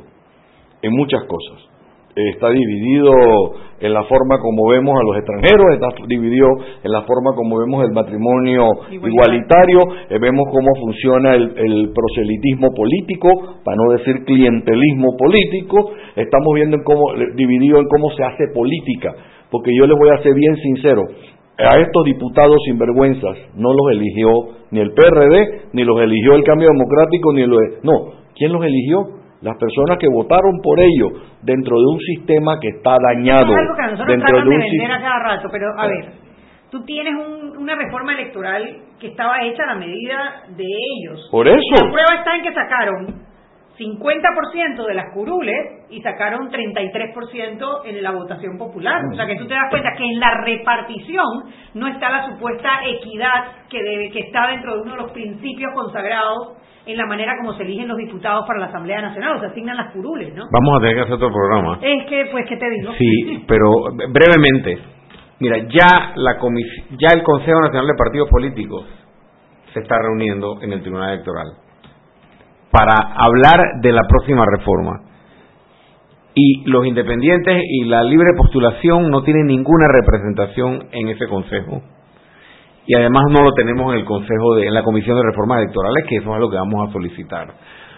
[0.80, 1.69] en muchas cosas
[2.14, 3.12] está dividido
[3.80, 6.48] en la forma como vemos a los extranjeros, está dividido
[6.82, 13.28] en la forma como vemos el matrimonio igualitario, eh, vemos cómo funciona el, proselitismo político,
[13.64, 17.04] para no decir clientelismo político, estamos viendo en cómo,
[17.34, 19.14] dividido en cómo se hace política,
[19.50, 21.02] porque yo les voy a ser bien sincero,
[21.58, 24.28] a estos diputados sinvergüenzas no los eligió
[24.70, 27.60] ni el PRD, ni los eligió el Cambio Democrático, ni los...
[27.82, 27.92] No,
[28.34, 29.19] ¿quién los eligió?
[29.42, 31.12] Las personas que votaron por ellos
[31.42, 33.52] dentro de un sistema que está dañado.
[33.52, 35.66] Es algo que a nosotros dentro de de un vender sis- a cada rato, pero
[35.78, 36.12] a ver,
[36.70, 41.28] tú tienes un- una reforma electoral que estaba hecha a la medida de ellos.
[41.30, 41.58] Por eso.
[41.84, 43.30] La prueba está en que sacaron
[43.78, 49.00] 50% de las curules y sacaron 33% en la votación popular.
[49.10, 51.24] O sea que tú te das cuenta que en la repartición
[51.74, 55.72] no está la supuesta equidad que, debe, que está dentro de uno de los principios
[55.74, 59.46] consagrados en la manera como se eligen los diputados para la Asamblea Nacional, o se
[59.46, 60.44] asignan las curules, ¿no?
[60.50, 61.78] Vamos a tener que hacer otro programa.
[61.82, 62.92] Es que, pues, ¿qué te digo?
[62.98, 63.70] Sí, pero
[64.10, 64.78] brevemente.
[65.40, 68.86] Mira, ya la comis- ya el Consejo Nacional de Partidos Políticos
[69.72, 71.46] se está reuniendo en el Tribunal Electoral
[72.70, 75.00] para hablar de la próxima reforma.
[76.34, 81.82] Y los independientes y la libre postulación no tienen ninguna representación en ese consejo.
[82.86, 86.04] Y además no lo tenemos en el consejo de en la Comisión de Reformas Electorales,
[86.08, 87.46] que eso es lo que vamos a solicitar.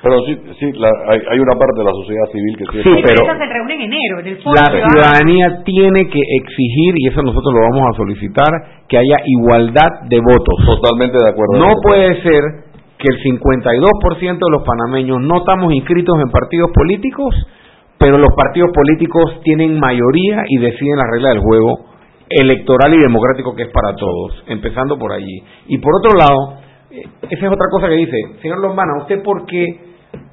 [0.03, 3.03] Pero sí, sí la- hay, hay una parte de la sociedad civil que sí, Sí,
[3.07, 7.07] pero- Esas se reúnen en enero, en el foro La ciudadanía tiene que exigir, y
[7.07, 8.51] eso nosotros lo vamos a solicitar,
[8.89, 10.59] que haya igualdad de votos.
[10.66, 11.55] Totalmente de acuerdo.
[11.64, 12.43] No puede ser
[12.99, 17.35] que el 52% de los panameños no estamos inscritos en partidos políticos,
[17.99, 21.78] pero los partidos políticos tienen mayoría y deciden la regla del juego
[22.41, 25.43] electoral y democrático que es para todos, empezando por allí.
[25.66, 26.61] Y por otro lado,
[26.91, 29.66] eh, esa es otra cosa que dice, señor Lombana, ¿usted por qué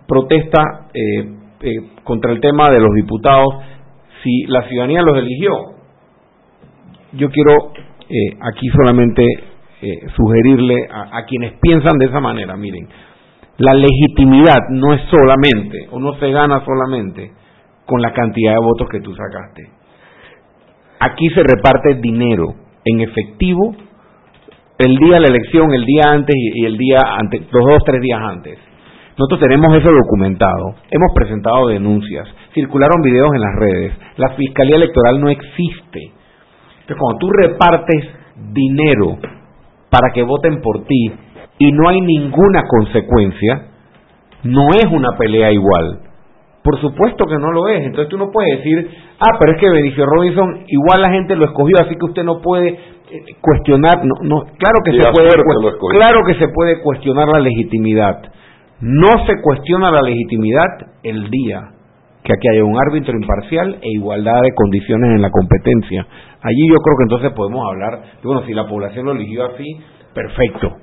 [0.07, 1.29] protesta eh,
[1.61, 3.47] eh, contra el tema de los diputados
[4.23, 5.51] si la ciudadanía los eligió?
[7.13, 7.71] Yo quiero
[8.09, 9.23] eh, aquí solamente
[9.81, 12.87] eh, sugerirle a, a quienes piensan de esa manera, miren,
[13.57, 17.31] la legitimidad no es solamente, o no se gana solamente
[17.85, 19.78] con la cantidad de votos que tú sacaste.
[20.99, 23.75] Aquí se reparte dinero en efectivo
[24.79, 28.01] el día de la elección, el día antes y, el día antes, los dos tres
[28.01, 28.57] días antes.
[29.17, 35.19] Nosotros tenemos eso documentado, hemos presentado denuncias, circularon videos en las redes, la Fiscalía Electoral
[35.19, 36.13] no existe.
[36.81, 38.09] Entonces, cuando tú repartes
[38.53, 39.17] dinero
[39.89, 41.11] para que voten por ti
[41.57, 43.67] y no hay ninguna consecuencia,
[44.43, 46.08] no es una pelea igual.
[46.63, 47.85] Por supuesto que no lo es.
[47.85, 48.89] Entonces tú no puedes decir,
[49.19, 52.41] ah, pero es que Benicio Robinson, igual la gente lo escogió, así que usted no
[52.41, 52.77] puede eh,
[53.39, 54.03] cuestionar.
[54.03, 55.29] No, no, claro que Y se puede,
[55.91, 58.21] claro que se puede cuestionar la legitimidad.
[58.81, 60.67] No se cuestiona la legitimidad
[61.03, 61.71] el día
[62.23, 66.05] que aquí haya un árbitro imparcial e igualdad de condiciones en la competencia.
[66.41, 69.65] Allí yo creo que entonces podemos hablar, bueno, si la población lo eligió así,
[70.13, 70.75] perfecto.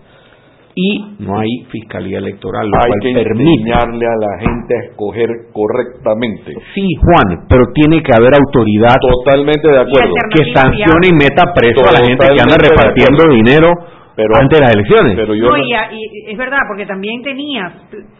[0.78, 3.48] Y no hay fiscalía electoral, lo hay cual que permite.
[3.64, 6.52] enseñarle a la gente a escoger correctamente.
[6.74, 10.12] Sí, Juan, pero tiene que haber autoridad Totalmente de acuerdo.
[10.36, 13.72] que sancione y meta preso a la gente que anda repartiendo dinero
[14.16, 15.14] Pero- antes de las elecciones.
[15.14, 15.74] Pero yo No, y,
[16.26, 17.70] es verdad, porque también tenías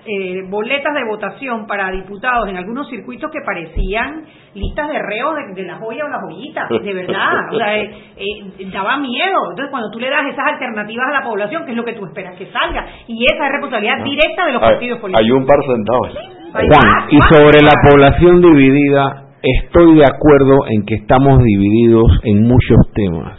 [0.05, 4.25] eh, boletas de votación para diputados en algunos circuitos que parecían
[4.55, 7.49] listas de reos de, de la joya o la joyita, de verdad.
[7.51, 9.39] O sea, eh, eh, daba miedo.
[9.51, 12.05] Entonces, cuando tú le das esas alternativas a la población, que es lo que tú
[12.05, 15.25] esperas que salga, y esa es responsabilidad directa de los hay, partidos políticos.
[15.25, 16.37] hay un par sentados.
[16.53, 22.93] Juan, y sobre la población dividida, estoy de acuerdo en que estamos divididos en muchos
[22.95, 23.39] temas.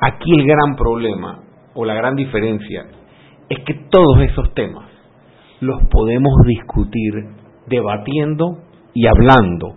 [0.00, 1.41] Aquí el gran problema
[1.74, 2.84] o la gran diferencia
[3.48, 4.84] es que todos esos temas
[5.60, 7.12] los podemos discutir
[7.66, 8.58] debatiendo
[8.94, 9.74] y hablando,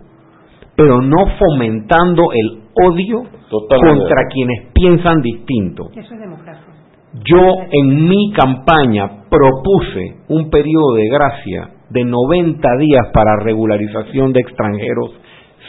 [0.74, 3.98] pero no fomentando el odio Totalmente.
[4.00, 5.90] contra quienes piensan distinto.
[5.94, 6.64] Eso es democracia.
[7.24, 7.38] Yo
[7.70, 15.12] en mi campaña propuse un periodo de gracia de 90 días para regularización de extranjeros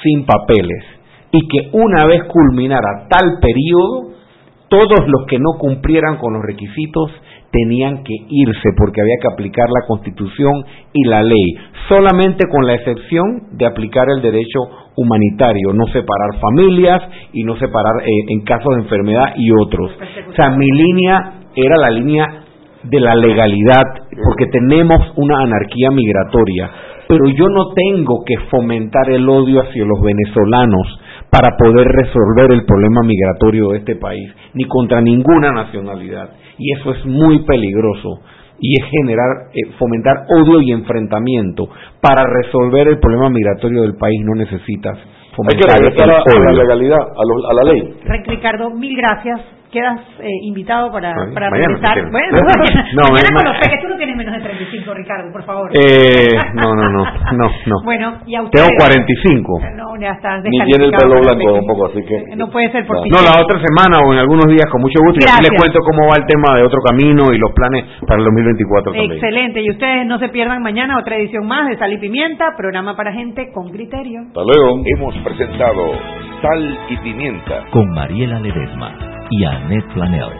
[0.04, 0.84] sin papeles
[1.32, 4.14] y que una vez culminara tal periodo,
[4.70, 7.12] todos los que no cumplieran con los requisitos
[7.52, 10.54] tenían que irse porque había que aplicar la constitución
[10.94, 11.56] y la ley,
[11.88, 14.60] solamente con la excepción de aplicar el derecho
[14.96, 17.02] humanitario, no separar familias
[17.34, 19.92] y no separar eh, en casos de enfermedad y otros.
[20.30, 22.26] O sea, mi línea era la línea
[22.84, 23.84] de la legalidad,
[24.24, 26.70] porque tenemos una anarquía migratoria,
[27.08, 31.00] pero yo no tengo que fomentar el odio hacia los venezolanos
[31.30, 36.30] para poder resolver el problema migratorio de este país, ni contra ninguna nacionalidad.
[36.58, 38.22] Y eso es muy peligroso.
[38.60, 41.70] Y es generar, eh, fomentar odio y enfrentamiento.
[42.02, 46.52] Para resolver el problema migratorio del país no necesitas Hay que fomentar regresar a, la
[46.64, 47.94] legalidad, a, lo- a la ley.
[48.26, 51.94] Ricardo, mil gracias quedas eh, invitado para, Ay, para mañana, regresar.
[51.94, 52.12] si quieres.
[52.12, 52.38] Bueno,
[52.96, 53.82] No, mañana, no, con los peques.
[53.82, 55.72] Tú no tienes menos de 35, Ricardo, por favor.
[55.74, 57.76] Eh, no, no, no, no, no.
[57.84, 58.68] Bueno, y a ustedes.
[58.68, 59.60] Tengo 45.
[59.76, 62.36] No, ya estás Ni tiene el pelo blanco tampoco, así que...
[62.36, 63.10] No puede ser por ti.
[63.10, 65.20] No, la otra semana o en algunos días con mucho gusto.
[65.20, 65.52] Y así Gracias.
[65.52, 68.92] les cuento cómo va el tema de otro camino y los planes para el 2024
[68.92, 69.12] también.
[69.12, 69.62] Excelente.
[69.62, 73.12] Y ustedes no se pierdan mañana otra edición más de Sal y Pimienta, programa para
[73.12, 74.22] gente con criterio.
[74.28, 74.82] Hasta luego.
[74.86, 75.92] Hemos presentado
[76.42, 77.66] Sal y Pimienta.
[77.72, 80.32] Con Mariela Ledesma y Annette Planel.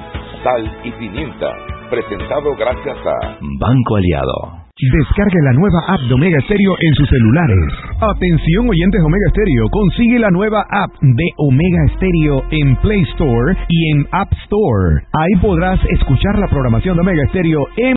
[0.44, 1.52] Sal y Pimienta.
[1.90, 4.68] Presentado gracias a Banco Aliado.
[4.78, 7.74] Descargue la nueva app de Omega Stereo en sus celulares.
[8.00, 13.58] Atención oyentes de Omega Stereo, consigue la nueva app de Omega Stereo en Play Store
[13.68, 15.02] y en App Store.
[15.14, 17.96] Ahí podrás escuchar la programación de Omega Stereo en